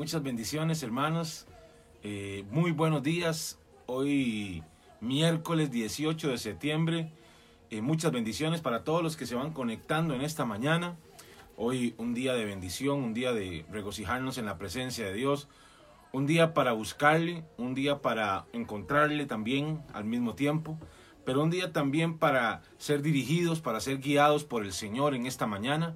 Muchas 0.00 0.22
bendiciones, 0.22 0.82
hermanos. 0.82 1.46
Eh, 2.02 2.46
muy 2.50 2.72
buenos 2.72 3.02
días. 3.02 3.58
Hoy 3.84 4.62
miércoles 5.02 5.70
18 5.70 6.30
de 6.30 6.38
septiembre. 6.38 7.12
Eh, 7.68 7.82
muchas 7.82 8.10
bendiciones 8.10 8.62
para 8.62 8.82
todos 8.82 9.02
los 9.02 9.18
que 9.18 9.26
se 9.26 9.34
van 9.34 9.52
conectando 9.52 10.14
en 10.14 10.22
esta 10.22 10.46
mañana. 10.46 10.96
Hoy 11.58 11.94
un 11.98 12.14
día 12.14 12.32
de 12.32 12.46
bendición, 12.46 13.00
un 13.00 13.12
día 13.12 13.34
de 13.34 13.66
regocijarnos 13.70 14.38
en 14.38 14.46
la 14.46 14.56
presencia 14.56 15.04
de 15.04 15.12
Dios. 15.12 15.48
Un 16.12 16.24
día 16.26 16.54
para 16.54 16.72
buscarle, 16.72 17.44
un 17.58 17.74
día 17.74 18.00
para 18.00 18.46
encontrarle 18.54 19.26
también 19.26 19.82
al 19.92 20.04
mismo 20.04 20.34
tiempo. 20.34 20.78
Pero 21.26 21.42
un 21.42 21.50
día 21.50 21.74
también 21.74 22.16
para 22.16 22.62
ser 22.78 23.02
dirigidos, 23.02 23.60
para 23.60 23.80
ser 23.80 23.98
guiados 23.98 24.44
por 24.44 24.64
el 24.64 24.72
Señor 24.72 25.14
en 25.14 25.26
esta 25.26 25.46
mañana. 25.46 25.94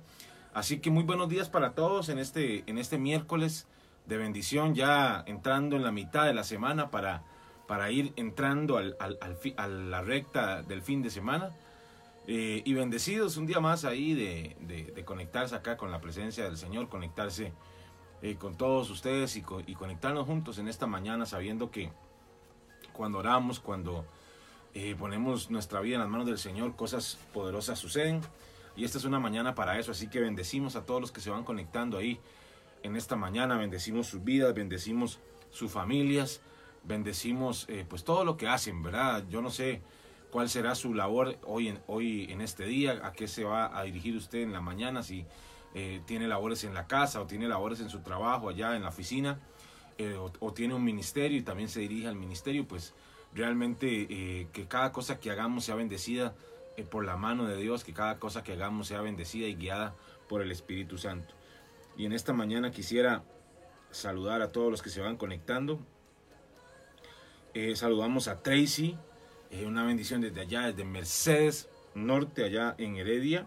Así 0.53 0.81
que 0.81 0.91
muy 0.91 1.05
buenos 1.05 1.31
días 1.31 1.49
para 1.49 1.75
todos 1.75 2.11
en 2.11 2.19
este, 2.19 2.65
en 2.67 2.77
este 2.77 2.99
miércoles 2.99 3.67
de 4.07 4.17
bendición, 4.17 4.75
ya 4.75 5.25
entrando 5.27 5.77
en 5.77 5.83
la 5.83 5.93
mitad 5.93 6.27
de 6.27 6.35
la 6.35 6.45
semana 6.45 6.91
para, 6.91 7.23
para 7.67 7.91
ir 7.91 8.13
entrando 8.17 8.77
al, 8.77 8.97
al, 9.01 9.19
a 9.57 9.67
la 9.67 10.03
recta 10.03 10.63
del 10.63 10.83
fin 10.83 11.03
de 11.03 11.11
semana. 11.11 11.51
Eh, 12.27 12.63
y 12.65 12.73
bendecidos 12.73 13.37
un 13.37 13.45
día 13.45 13.61
más 13.61 13.85
ahí 13.85 14.15
de, 14.15 14.57
de, 14.95 15.05
conectarse 15.05 15.55
acá 15.55 15.77
con 15.77 15.91
la 15.91 16.01
presencia 16.01 16.45
del 16.45 16.57
Señor, 16.57 16.89
conectarse 16.89 17.53
eh, 18.23 18.37
con 18.37 18.57
todos 18.57 18.89
ustedes 18.89 19.37
y, 19.37 19.45
y, 19.67 19.75
conectarnos 19.75 20.27
juntos 20.27 20.57
en 20.57 20.69
esta 20.69 20.87
mañana 20.87 21.27
sabiendo 21.27 21.71
que 21.71 21.93
cuando 22.95 23.19
oramos, 23.19 23.61
cuando 23.61 24.07
eh, 24.73 24.97
ponemos 24.99 25.51
nuestra 25.51 25.81
vida 25.81 25.97
en 25.97 26.01
las 26.01 26.09
manos 26.09 26.27
del 26.27 26.39
Señor, 26.39 26.75
cosas 26.77 27.19
poderosas 27.35 27.79
suceden. 27.79 28.23
Y 28.75 28.85
esta 28.85 28.99
es 28.99 29.05
una 29.05 29.21
mañana 29.21 29.55
para 29.55 29.79
eso, 29.79 29.93
así 29.93 30.09
que 30.09 30.21
bendecimos 30.21 30.75
a 30.75 30.85
todos 30.85 31.01
los 31.01 31.13
que 31.13 31.21
se 31.21 31.31
van 31.31 31.45
conectando 31.45 31.99
ahí 31.99 32.19
en 32.85 32.97
esta 32.97 33.17
mañana, 33.17 33.57
bendecimos 33.57 34.07
sus 34.07 34.23
vidas, 34.23 34.55
bendecimos 34.55 35.19
sus 35.51 35.73
familias, 35.73 36.43
bendecimos 36.85 37.67
eh, 37.69 37.87
pues 37.89 38.05
todo 38.05 38.27
lo 38.27 38.37
que 38.37 38.47
hacen, 38.47 38.83
¿verdad? 38.83 39.25
Yo 39.31 39.41
no 39.41 39.51
sé 39.51 39.81
cuál 40.31 40.51
será 40.51 40.75
su 40.75 40.93
labor 40.93 41.39
hoy 41.45 41.69
en, 41.69 41.81
hoy 41.87 42.31
en 42.31 42.43
este 42.43 42.67
día, 42.67 43.01
a 43.03 43.13
qué 43.13 43.27
se 43.27 43.43
va 43.43 43.77
a 43.77 43.85
dirigir 43.85 44.15
usted 44.17 44.41
en 44.41 44.53
la 44.53 44.61
mañana, 44.61 45.03
si 45.03 45.25
eh, 45.75 46.03
tiene 46.05 46.29
labores 46.29 46.63
en 46.65 46.75
la 46.75 46.87
casa 46.87 47.23
o 47.23 47.27
tiene 47.27 47.49
labores 47.49 47.81
en 47.81 47.89
su 47.89 48.01
trabajo 48.01 48.51
allá 48.51 48.77
en 48.77 48.83
la 48.83 48.91
oficina, 48.91 49.41
eh, 49.97 50.17
o, 50.17 50.53
tiene 50.53 50.75
un 50.75 50.85
ministerio 50.85 51.39
y 51.39 51.43
también 51.43 51.71
se 51.71 51.81
dirige 51.81 52.07
al 52.07 52.17
ministerio, 52.17 52.69
pues 52.69 52.93
realmente 53.33 54.47
que 54.53 54.67
cada 54.69 54.93
cosa 54.93 55.19
que 55.19 55.31
hagamos 55.31 55.65
sea 55.65 55.75
bendecida 55.75 56.35
por 56.91 57.05
la 57.05 57.17
mano 57.17 57.47
de 57.47 57.57
Dios, 57.57 57.83
que 57.83 57.95
cada 57.95 58.19
cosa 58.19 58.45
que 58.45 58.53
hagamos 58.53 58.89
sea 58.89 59.01
bendecida 59.01 59.47
y 59.47 59.55
guiada 59.55 59.95
por 60.29 60.43
el 60.43 60.53
Espíritu 60.53 60.99
Santo. 60.99 61.35
Y 61.97 62.07
en 62.07 62.13
esta 62.13 62.33
mañana 62.33 62.71
quisiera 62.71 63.23
saludar 63.91 64.43
a 64.43 64.53
todos 64.53 64.71
los 64.71 64.83
que 64.83 64.91
se 64.91 65.01
van 65.01 65.17
conectando. 65.17 65.79
Eh, 67.55 67.77
saludamos 67.77 68.27
a 68.29 68.43
Tracy, 68.43 68.97
eh, 69.51 69.65
una 69.67 69.85
bendición 69.85 70.21
desde 70.21 70.41
allá, 70.41 70.67
desde 70.67 70.85
Mercedes 70.85 71.69
Norte, 71.95 72.45
allá 72.45 72.75
en 72.79 72.97
Heredia. 72.97 73.47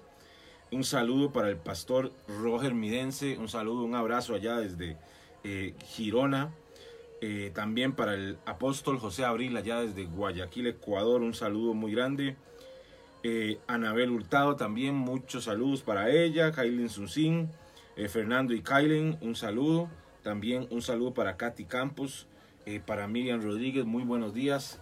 Un 0.71 0.83
saludo 0.83 1.31
para 1.31 1.49
el 1.49 1.57
pastor 1.57 2.11
Roger 2.27 2.73
Midense, 2.73 3.37
un 3.37 3.49
saludo, 3.49 3.83
un 3.83 3.95
abrazo 3.95 4.35
allá 4.35 4.57
desde 4.57 4.97
Girona. 5.85 6.53
también 7.53 7.93
para 7.93 8.13
el 8.15 8.37
apóstol 8.45 8.99
José 8.99 9.23
Abril, 9.23 9.55
allá 9.55 9.81
desde 9.81 10.05
Guayaquil, 10.05 10.67
Ecuador, 10.67 11.21
un 11.21 11.33
saludo 11.33 11.73
muy 11.73 11.93
grande. 11.93 12.35
Eh, 13.23 13.59
Anabel 13.67 14.11
Hurtado 14.11 14.55
también, 14.55 14.95
muchos 14.95 15.45
saludos 15.45 15.81
para 15.81 16.09
ella. 16.11 16.51
Kailin 16.51 16.89
Susin, 16.89 17.49
eh, 17.97 18.07
Fernando 18.07 18.53
y 18.53 18.61
Kailen, 18.61 19.17
un 19.21 19.35
saludo. 19.35 19.89
También 20.23 20.67
un 20.71 20.81
saludo 20.81 21.13
para 21.13 21.35
Katy 21.35 21.65
Campos, 21.65 22.27
eh, 22.65 22.79
para 22.85 23.07
Miriam 23.07 23.41
Rodríguez, 23.41 23.85
muy 23.85 24.03
buenos 24.03 24.33
días 24.33 24.79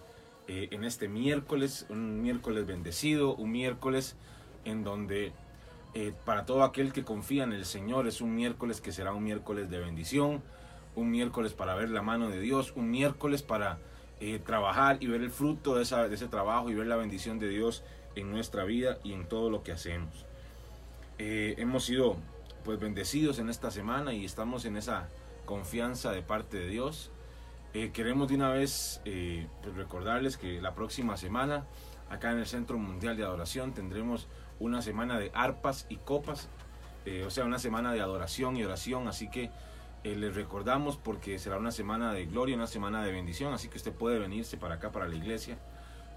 en 0.48 0.84
este 0.84 1.08
miércoles, 1.08 1.86
un 1.88 2.22
miércoles 2.22 2.66
bendecido, 2.66 3.34
un 3.34 3.50
miércoles 3.50 4.14
en 4.64 4.84
donde 4.84 5.32
para 6.24 6.46
todo 6.46 6.62
aquel 6.62 6.92
que 6.92 7.02
confía 7.02 7.42
en 7.42 7.52
el 7.52 7.64
Señor 7.64 8.06
es 8.06 8.20
un 8.20 8.32
miércoles 8.36 8.80
que 8.80 8.92
será 8.92 9.12
un 9.12 9.24
miércoles 9.24 9.70
de 9.70 9.80
bendición, 9.80 10.42
un 10.94 11.10
miércoles 11.10 11.52
para 11.52 11.74
ver 11.74 11.90
la 11.90 12.00
mano 12.00 12.28
de 12.30 12.38
Dios, 12.38 12.72
un 12.76 12.92
miércoles 12.92 13.42
para 13.42 13.80
trabajar 14.44 14.98
y 15.00 15.08
ver 15.08 15.20
el 15.20 15.30
fruto 15.30 15.74
de, 15.74 15.82
ese 15.82 16.28
trabajo 16.28 16.70
y 16.70 16.74
ver 16.74 16.86
la 16.86 16.96
bendición 16.96 17.40
de 17.40 17.48
Dios 17.48 17.82
en 18.14 18.30
nuestra 18.30 18.62
vida 18.62 18.98
y 19.02 19.14
en 19.14 19.26
todo 19.26 19.50
lo 19.50 19.64
que 19.64 19.72
hacemos. 19.72 20.26
Eh, 21.18 21.54
hemos 21.58 21.84
sido 21.84 22.16
pues 22.66 22.80
bendecidos 22.80 23.38
en 23.38 23.48
esta 23.48 23.70
semana 23.70 24.12
y 24.12 24.24
estamos 24.24 24.64
en 24.64 24.76
esa 24.76 25.08
confianza 25.44 26.10
de 26.10 26.20
parte 26.20 26.58
de 26.58 26.66
Dios. 26.66 27.12
Eh, 27.74 27.92
queremos 27.92 28.28
de 28.28 28.34
una 28.34 28.50
vez 28.50 29.00
eh, 29.04 29.46
pues, 29.62 29.76
recordarles 29.76 30.36
que 30.36 30.60
la 30.60 30.74
próxima 30.74 31.16
semana 31.16 31.64
acá 32.10 32.32
en 32.32 32.38
el 32.38 32.46
Centro 32.46 32.76
Mundial 32.76 33.16
de 33.16 33.22
Adoración 33.22 33.72
tendremos 33.72 34.26
una 34.58 34.82
semana 34.82 35.16
de 35.16 35.30
arpas 35.32 35.86
y 35.88 35.96
copas, 35.96 36.48
o 37.24 37.30
sea, 37.30 37.44
una 37.44 37.60
semana 37.60 37.92
de 37.92 38.00
adoración 38.00 38.56
y 38.56 38.64
oración, 38.64 39.06
así 39.06 39.30
que 39.30 39.52
les 40.02 40.34
recordamos 40.34 40.96
porque 40.96 41.38
será 41.38 41.56
una 41.56 41.70
semana 41.70 42.12
de 42.12 42.26
gloria, 42.26 42.56
una 42.56 42.66
semana 42.66 43.04
de 43.04 43.12
bendición, 43.12 43.52
así 43.54 43.68
que 43.68 43.76
usted 43.76 43.92
puede 43.92 44.18
venirse 44.18 44.56
para 44.56 44.76
acá, 44.76 44.90
para 44.90 45.06
la 45.06 45.14
iglesia 45.14 45.58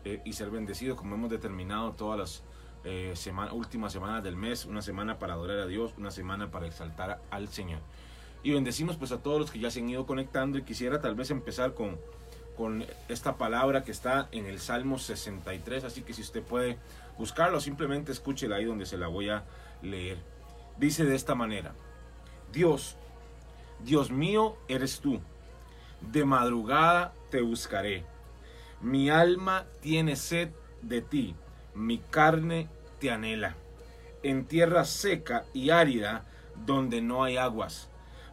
eh, 0.03 0.21
y 0.25 0.33
ser 0.33 0.49
bendecido, 0.49 0.95
como 0.95 1.13
hemos 1.13 1.29
determinado 1.29 1.91
todas 1.91 2.19
las 2.19 2.43
eh, 2.83 3.13
últimas 3.51 3.93
semanas 3.93 4.23
del 4.23 4.35
mes, 4.35 4.65
una 4.65 4.81
semana 4.81 5.19
para 5.19 5.33
adorar 5.33 5.59
a 5.59 5.67
Dios, 5.67 5.93
una 5.97 6.11
semana 6.11 6.51
para 6.51 6.67
exaltar 6.67 7.21
al 7.29 7.47
Señor. 7.49 7.79
Y 8.43 8.51
bendecimos 8.51 8.95
pues 8.95 9.11
a 9.11 9.21
todos 9.21 9.39
los 9.39 9.51
que 9.51 9.59
ya 9.59 9.69
se 9.69 9.79
han 9.79 9.89
ido 9.89 10.05
conectando 10.05 10.57
y 10.57 10.63
quisiera 10.63 11.01
tal 11.01 11.15
vez 11.15 11.31
empezar 11.31 11.73
con, 11.73 11.99
con 12.55 12.85
esta 13.09 13.37
palabra 13.37 13.83
que 13.83 13.91
está 13.91 14.29
en 14.31 14.45
el 14.45 14.59
Salmo 14.59 14.97
63, 14.97 15.83
así 15.83 16.01
que 16.01 16.13
si 16.13 16.21
usted 16.21 16.41
puede 16.41 16.77
buscarlo, 17.17 17.59
simplemente 17.59 18.11
escúchela 18.11 18.55
ahí 18.55 18.65
donde 18.65 18.85
se 18.85 18.97
la 18.97 19.07
voy 19.07 19.29
a 19.29 19.43
leer. 19.81 20.17
Dice 20.77 21.03
de 21.03 21.15
esta 21.15 21.35
manera, 21.35 21.73
Dios, 22.53 22.95
Dios 23.83 24.09
mío 24.09 24.55
eres 24.69 24.99
tú, 24.99 25.19
de 25.99 26.23
madrugada 26.23 27.13
te 27.29 27.41
buscaré 27.41 28.05
mi 28.81 29.09
alma 29.09 29.65
tiene 29.81 30.15
sed 30.15 30.49
de 30.81 31.01
ti, 31.01 31.35
mi 31.79 31.97
carne 31.97 32.67
te 32.99 33.09
anhela. 33.11 33.55
En 34.21 34.45
tierra 34.45 34.85
seca 34.85 35.45
y 35.53 35.69
árida, 35.69 36.25
donde 36.65 37.01
no 37.01 37.23
hay 37.23 37.37
aguas, 37.37 37.89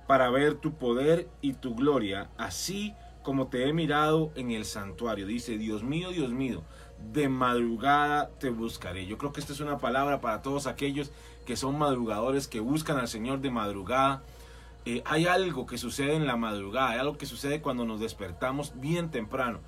para 0.06 0.30
ver 0.30 0.54
tu 0.54 0.74
poder 0.74 1.28
y 1.40 1.54
tu 1.54 1.74
gloria, 1.74 2.30
así 2.36 2.94
como 3.22 3.48
te 3.48 3.68
he 3.68 3.72
mirado 3.72 4.32
en 4.34 4.50
el 4.50 4.64
santuario. 4.64 5.26
Dice, 5.26 5.58
Dios 5.58 5.82
mío, 5.82 6.10
Dios 6.10 6.30
mío, 6.30 6.62
de 7.12 7.28
madrugada 7.28 8.30
te 8.38 8.50
buscaré. 8.50 9.06
Yo 9.06 9.18
creo 9.18 9.32
que 9.32 9.40
esta 9.40 9.52
es 9.52 9.60
una 9.60 9.78
palabra 9.78 10.20
para 10.20 10.42
todos 10.42 10.66
aquellos 10.66 11.12
que 11.44 11.56
son 11.56 11.78
madrugadores, 11.78 12.48
que 12.48 12.60
buscan 12.60 12.98
al 12.98 13.08
Señor 13.08 13.40
de 13.40 13.50
madrugada. 13.50 14.22
Eh, 14.84 15.02
hay 15.04 15.26
algo 15.26 15.66
que 15.66 15.78
sucede 15.78 16.14
en 16.14 16.26
la 16.26 16.36
madrugada, 16.36 16.90
hay 16.90 16.98
algo 16.98 17.18
que 17.18 17.26
sucede 17.26 17.60
cuando 17.60 17.84
nos 17.84 18.00
despertamos 18.00 18.72
bien 18.80 19.10
temprano. 19.10 19.60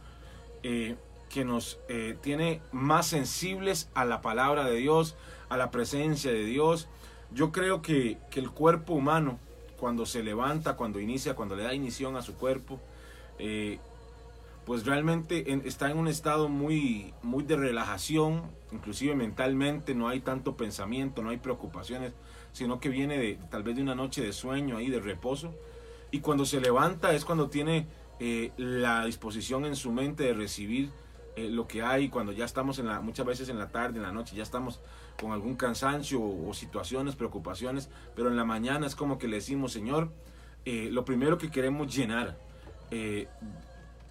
Eh, 0.62 0.96
que 1.28 1.44
nos 1.44 1.78
eh, 1.88 2.16
tiene 2.20 2.60
más 2.72 3.06
sensibles 3.06 3.90
a 3.94 4.04
la 4.04 4.20
palabra 4.20 4.64
de 4.64 4.76
Dios, 4.76 5.16
a 5.48 5.56
la 5.56 5.70
presencia 5.70 6.32
de 6.32 6.44
Dios. 6.44 6.88
Yo 7.32 7.52
creo 7.52 7.82
que, 7.82 8.18
el 8.34 8.50
cuerpo 8.50 8.94
humano, 8.94 9.38
cuando 9.78 10.06
se 10.06 10.22
levanta, 10.22 10.76
cuando 10.76 11.00
inicia, 11.00 11.34
cuando 11.34 11.56
le 11.56 11.64
da 11.64 11.74
inición 11.74 12.16
a 12.16 12.22
su 12.22 12.34
cuerpo, 12.34 12.80
eh, 13.38 13.78
pues 14.64 14.84
realmente 14.84 15.60
está 15.66 15.90
en 15.90 15.96
un 15.96 16.08
estado 16.08 16.48
muy, 16.48 17.14
muy 17.22 17.42
de 17.42 17.56
relajación, 17.56 18.42
inclusive 18.70 19.14
mentalmente, 19.14 19.94
no 19.94 20.08
hay 20.08 20.20
tanto 20.20 20.56
pensamiento, 20.56 21.22
no 21.22 21.30
hay 21.30 21.38
preocupaciones, 21.38 22.12
sino 22.52 22.78
que 22.78 22.90
viene 22.90 23.16
de 23.16 23.38
tal 23.50 23.62
vez 23.62 23.76
de 23.76 23.82
una 23.82 23.94
noche 23.94 24.22
de 24.22 24.32
sueño 24.32 24.76
ahí, 24.76 24.90
de 24.90 25.00
reposo. 25.00 25.54
Y 26.10 26.20
cuando 26.20 26.44
se 26.44 26.60
levanta 26.60 27.14
es 27.14 27.24
cuando 27.24 27.48
tiene 27.48 27.86
eh, 28.20 28.52
la 28.56 29.06
disposición 29.06 29.64
en 29.64 29.76
su 29.76 29.92
mente 29.92 30.24
de 30.24 30.34
recibir 30.34 30.90
eh, 31.38 31.48
lo 31.50 31.68
que 31.68 31.82
hay 31.82 32.08
cuando 32.08 32.32
ya 32.32 32.44
estamos 32.44 32.78
en 32.78 32.86
la, 32.86 33.00
muchas 33.00 33.26
veces 33.26 33.48
en 33.48 33.58
la 33.58 33.68
tarde, 33.68 33.98
en 33.98 34.02
la 34.02 34.12
noche, 34.12 34.34
ya 34.34 34.42
estamos 34.42 34.80
con 35.20 35.32
algún 35.32 35.56
cansancio 35.56 36.20
o, 36.22 36.52
situaciones, 36.54 37.16
preocupaciones, 37.16 37.90
pero 38.14 38.28
en 38.28 38.36
la 38.36 38.44
mañana 38.44 38.86
es 38.86 38.96
como 38.96 39.18
que 39.18 39.28
le 39.28 39.36
decimos, 39.36 39.72
Señor, 39.72 40.10
eh, 40.64 40.88
lo 40.90 41.04
primero 41.04 41.38
que 41.38 41.50
queremos 41.50 41.94
llenar, 41.94 42.38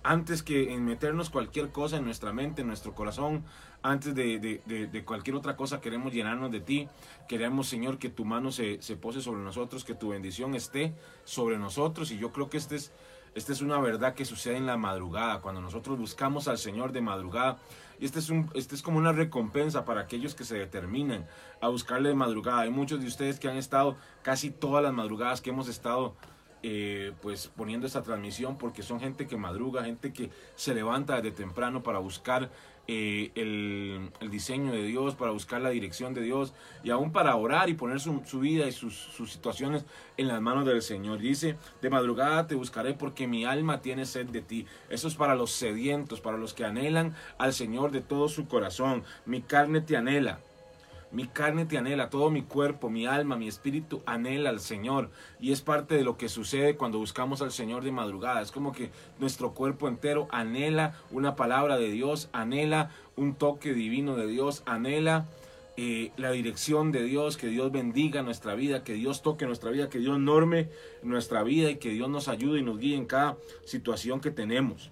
antes 0.03 0.43
que 0.43 0.73
en 0.73 0.85
meternos 0.85 1.29
cualquier 1.29 1.69
cosa 1.69 1.97
en 1.97 2.05
nuestra 2.05 2.31
mente, 2.31 2.61
en 2.61 2.67
nuestro 2.67 2.93
corazón, 2.93 3.43
antes 3.81 4.15
de, 4.15 4.39
de, 4.39 5.05
cualquier 5.05 5.35
otra 5.35 5.55
cosa, 5.55 5.79
queremos 5.79 6.13
llenarnos 6.13 6.51
de 6.51 6.59
ti. 6.59 6.87
Queremos, 7.27 7.67
Señor, 7.67 7.97
que 7.97 8.09
tu 8.09 8.25
mano 8.25 8.51
se, 8.51 8.81
se 8.81 8.95
pose 8.95 9.21
sobre 9.21 9.41
nosotros, 9.41 9.85
que 9.85 9.93
tu 9.93 10.09
bendición 10.09 10.55
esté 10.55 10.93
sobre 11.23 11.57
nosotros. 11.57 12.11
Y 12.11 12.17
yo 12.17 12.31
creo 12.31 12.49
que 12.49 12.57
este 12.57 12.75
es 12.75 12.91
esta 13.37 13.53
es 13.53 13.61
una 13.61 13.79
verdad 13.79 14.15
que 14.15 14.25
sucede 14.25 14.57
en 14.57 14.65
la 14.65 14.77
madrugada, 14.77 15.41
cuando 15.41 15.61
nosotros 15.61 15.99
buscamos 15.99 16.47
al 16.47 16.57
Señor 16.57 16.91
de 16.91 17.01
madrugada. 17.01 17.59
Y 17.99 18.05
este 18.05 18.17
es, 18.17 18.31
un, 18.31 18.49
este 18.55 18.73
es 18.73 18.81
como 18.81 18.97
una 18.97 19.11
recompensa 19.11 19.85
para 19.85 20.01
aquellos 20.01 20.33
que 20.33 20.43
se 20.43 20.57
determinan 20.57 21.27
a 21.61 21.67
buscarle 21.67 22.09
de 22.09 22.15
madrugada. 22.15 22.61
Hay 22.61 22.71
muchos 22.71 22.99
de 22.99 23.05
ustedes 23.05 23.39
que 23.39 23.47
han 23.47 23.57
estado 23.57 23.95
casi 24.23 24.49
todas 24.49 24.83
las 24.83 24.91
madrugadas 24.91 25.41
que 25.41 25.51
hemos 25.51 25.67
estado 25.67 26.15
eh, 26.69 27.13
pues 27.21 27.47
poniendo 27.47 27.87
esta 27.87 28.03
transmisión 28.03 28.57
porque 28.57 28.83
son 28.83 28.99
gente 28.99 29.25
que 29.25 29.37
madruga, 29.37 29.85
gente 29.85 30.11
que 30.11 30.31
se 30.57 30.73
levanta 30.73 31.15
desde 31.15 31.31
temprano 31.31 31.81
para 31.81 31.99
buscar 31.99 32.51
eh, 32.89 33.31
el, 33.35 34.11
diseño 34.29 34.73
de 34.73 34.83
Dios, 34.83 35.15
para 35.15 35.31
buscar 35.31 35.61
la 35.61 35.69
dirección 35.69 36.13
de 36.13 36.19
Dios 36.19 36.53
y 36.83 36.89
aún 36.89 37.13
para 37.13 37.37
orar 37.37 37.69
y 37.69 37.73
poner 37.73 38.01
su, 38.01 38.19
vida 38.41 38.67
y 38.67 38.73
sus, 38.73 38.95
sus, 38.95 39.31
situaciones 39.31 39.85
en 40.17 40.27
las 40.27 40.41
manos 40.41 40.65
del 40.65 40.81
Señor. 40.81 41.19
Dice, 41.19 41.55
de 41.81 41.89
madrugada 41.89 42.47
te 42.47 42.55
buscaré 42.55 42.93
porque 42.93 43.27
mi 43.27 43.45
alma 43.45 43.79
tiene 43.79 44.05
sed 44.05 44.25
de 44.25 44.41
ti. 44.41 44.65
Eso 44.89 45.07
es 45.07 45.15
para 45.15 45.35
los 45.35 45.51
sedientos, 45.51 46.19
para 46.19 46.37
los 46.37 46.53
que 46.53 46.65
anhelan 46.65 47.15
al 47.37 47.53
Señor 47.53 47.91
de 47.91 48.01
todo 48.01 48.27
su 48.27 48.45
corazón. 48.49 49.05
Mi 49.25 49.41
carne 49.41 49.79
te 49.79 49.95
anhela 49.95 50.41
mi 51.11 51.27
carne 51.27 51.65
te 51.65 51.77
anhela, 51.77 52.09
todo 52.09 52.29
mi 52.29 52.43
cuerpo, 52.43 52.89
mi 52.89 53.05
alma, 53.05 53.37
mi 53.37 53.47
espíritu 53.47 54.01
anhela 54.05 54.49
al 54.49 54.59
Señor. 54.59 55.09
Y 55.39 55.51
es 55.51 55.61
parte 55.61 55.95
de 55.95 56.03
lo 56.03 56.17
que 56.17 56.29
sucede 56.29 56.75
cuando 56.75 56.97
buscamos 56.97 57.41
al 57.41 57.51
Señor 57.51 57.83
de 57.83 57.91
madrugada. 57.91 58.41
Es 58.41 58.51
como 58.51 58.73
que 58.73 58.91
nuestro 59.19 59.53
cuerpo 59.53 59.87
entero 59.87 60.27
anhela 60.31 60.95
una 61.11 61.35
palabra 61.35 61.77
de 61.77 61.91
Dios, 61.91 62.29
anhela 62.33 62.91
un 63.15 63.35
toque 63.35 63.73
divino 63.73 64.15
de 64.15 64.27
Dios, 64.27 64.63
anhela 64.65 65.25
eh, 65.79 66.11
la 66.17 66.31
dirección 66.31 66.91
de 66.91 67.03
Dios, 67.03 67.37
que 67.37 67.47
Dios 67.47 67.71
bendiga 67.71 68.23
nuestra 68.23 68.55
vida, 68.55 68.83
que 68.83 68.93
Dios 68.93 69.21
toque 69.21 69.45
nuestra 69.45 69.69
vida, 69.69 69.89
que 69.89 69.99
Dios 69.99 70.19
norme 70.19 70.69
nuestra 71.03 71.43
vida 71.43 71.69
y 71.69 71.75
que 71.75 71.91
Dios 71.91 72.09
nos 72.09 72.27
ayude 72.27 72.59
y 72.59 72.63
nos 72.63 72.79
guíe 72.79 72.95
en 72.95 73.05
cada 73.05 73.37
situación 73.63 74.19
que 74.19 74.31
tenemos. 74.31 74.89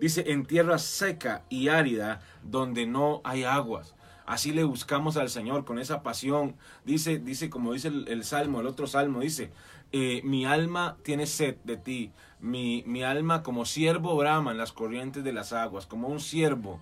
Dice, 0.00 0.24
en 0.28 0.46
tierra 0.46 0.78
seca 0.78 1.46
y 1.48 1.66
árida 1.66 2.20
donde 2.44 2.86
no 2.86 3.20
hay 3.24 3.42
aguas. 3.42 3.95
Así 4.26 4.52
le 4.52 4.64
buscamos 4.64 5.16
al 5.16 5.30
Señor 5.30 5.64
con 5.64 5.78
esa 5.78 6.02
pasión. 6.02 6.56
Dice, 6.84 7.18
dice 7.18 7.48
como 7.48 7.72
dice 7.72 7.88
el, 7.88 8.24
salmo, 8.24 8.60
el 8.60 8.66
otro 8.66 8.86
salmo, 8.86 9.20
dice, 9.20 9.52
eh, 9.92 10.20
mi 10.24 10.44
alma 10.44 10.96
tiene 11.04 11.26
sed 11.26 11.56
de 11.62 11.76
ti, 11.76 12.10
mi, 12.40 12.82
mi 12.86 13.04
alma 13.04 13.42
como 13.44 13.64
siervo 13.64 14.16
brama 14.16 14.50
en 14.50 14.58
las 14.58 14.72
corrientes 14.72 15.22
de 15.22 15.32
las 15.32 15.52
aguas, 15.52 15.86
como 15.86 16.08
un 16.08 16.20
siervo 16.20 16.80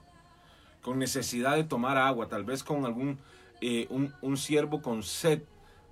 con 0.84 0.98
necesidad 0.98 1.56
de 1.56 1.64
tomar 1.64 1.96
agua, 1.96 2.28
tal 2.28 2.44
vez 2.44 2.62
con 2.62 2.84
algún, 2.84 3.18
eh, 3.60 3.88
un, 3.88 4.36
siervo 4.36 4.82
con 4.82 5.02
sed, 5.02 5.42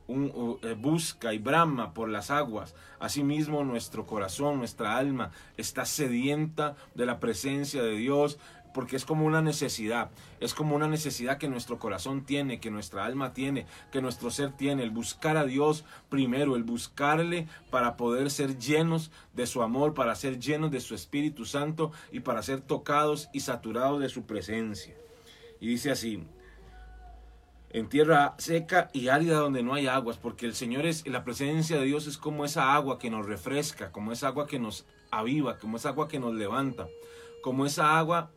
eh, 0.08 0.76
busca 0.78 1.32
y 1.32 1.38
brama 1.38 1.94
por 1.94 2.10
las 2.10 2.30
aguas. 2.30 2.74
Asimismo, 3.00 3.64
nuestro 3.64 4.04
corazón, 4.06 4.58
nuestra 4.58 4.98
alma 4.98 5.30
está 5.56 5.86
sedienta 5.86 6.76
de 6.94 7.06
la 7.06 7.20
presencia 7.20 7.82
de 7.82 7.96
Dios, 7.96 8.38
porque 8.72 8.96
es 8.96 9.04
como 9.04 9.26
una 9.26 9.42
necesidad, 9.42 10.10
es 10.40 10.54
como 10.54 10.74
una 10.74 10.88
necesidad 10.88 11.38
que 11.38 11.48
nuestro 11.48 11.78
corazón 11.78 12.24
tiene, 12.24 12.60
que 12.60 12.70
nuestra 12.70 13.04
alma 13.04 13.32
tiene, 13.32 13.66
que 13.90 14.02
nuestro 14.02 14.30
ser 14.30 14.52
tiene, 14.52 14.82
el 14.82 14.90
buscar 14.90 15.36
a 15.36 15.44
Dios 15.44 15.84
primero, 16.08 16.56
el 16.56 16.64
buscarle 16.64 17.48
para 17.70 17.96
poder 17.96 18.30
ser 18.30 18.58
llenos 18.58 19.10
de 19.34 19.46
su 19.46 19.62
amor, 19.62 19.94
para 19.94 20.14
ser 20.14 20.38
llenos 20.38 20.70
de 20.70 20.80
su 20.80 20.94
Espíritu 20.94 21.44
Santo 21.44 21.92
y 22.10 22.20
para 22.20 22.42
ser 22.42 22.60
tocados 22.60 23.28
y 23.32 23.40
saturados 23.40 24.00
de 24.00 24.08
su 24.08 24.24
presencia. 24.24 24.94
Y 25.60 25.68
dice 25.68 25.90
así, 25.90 26.24
en 27.70 27.88
tierra 27.88 28.34
seca 28.38 28.90
y 28.92 29.08
árida 29.08 29.38
donde 29.38 29.62
no 29.62 29.74
hay 29.74 29.86
aguas, 29.86 30.18
porque 30.18 30.44
el 30.44 30.54
Señor 30.54 30.84
es, 30.84 31.06
la 31.06 31.24
presencia 31.24 31.78
de 31.78 31.86
Dios 31.86 32.06
es 32.06 32.18
como 32.18 32.44
esa 32.44 32.74
agua 32.74 32.98
que 32.98 33.10
nos 33.10 33.26
refresca, 33.26 33.92
como 33.92 34.12
esa 34.12 34.28
agua 34.28 34.46
que 34.46 34.58
nos 34.58 34.84
aviva, 35.10 35.58
como 35.58 35.78
esa 35.78 35.90
agua 35.90 36.08
que 36.08 36.18
nos 36.18 36.34
levanta, 36.34 36.86
como 37.42 37.64
esa 37.64 37.98
agua 37.98 38.30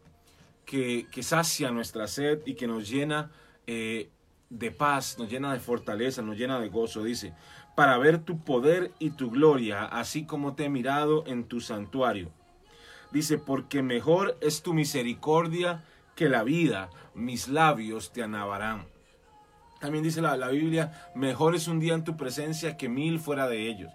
que, 0.66 1.08
sacia 1.22 1.72
nuestra 1.72 2.08
sed 2.08 2.42
y 2.46 2.56
que 2.56 2.68
nos 2.68 2.90
llena 2.90 3.32
eh, 3.68 4.10
de 4.50 4.72
paz, 4.72 5.18
nos 5.18 5.30
llena 5.30 5.54
de 5.54 5.60
fortaleza, 5.60 6.22
nos 6.22 6.38
llena 6.38 6.60
de 6.60 6.70
gozo, 6.70 7.04
dice, 7.04 7.34
para 7.76 7.98
ver 7.98 8.20
tu 8.20 8.44
poder 8.44 8.92
y 9.00 9.12
tu 9.12 9.30
gloria, 9.30 9.86
así 9.86 10.26
como 10.26 10.56
te 10.56 10.66
he 10.66 10.70
mirado 10.70 11.24
en 11.28 11.46
tu 11.46 11.62
santuario. 11.62 12.32
Dice, 13.12 13.38
porque 13.38 13.82
mejor 13.82 14.38
es 14.42 14.62
tu 14.62 14.74
misericordia 14.74 15.84
que 16.16 16.30
la 16.30 16.44
vida, 16.44 16.90
mis 17.14 17.48
labios 17.48 18.12
te 18.12 18.24
anabarán. 18.24 18.88
También 19.80 20.04
dice 20.04 20.22
la, 20.22 20.36
la 20.38 20.50
Biblia, 20.50 21.10
mejor 21.16 21.56
es 21.56 21.68
un 21.68 21.80
día 21.80 21.94
en 21.94 22.04
tu 22.04 22.18
presencia 22.18 22.78
que 22.78 22.90
mil 22.90 23.20
fuera 23.20 23.48
de 23.48 23.68
ellos. 23.70 23.92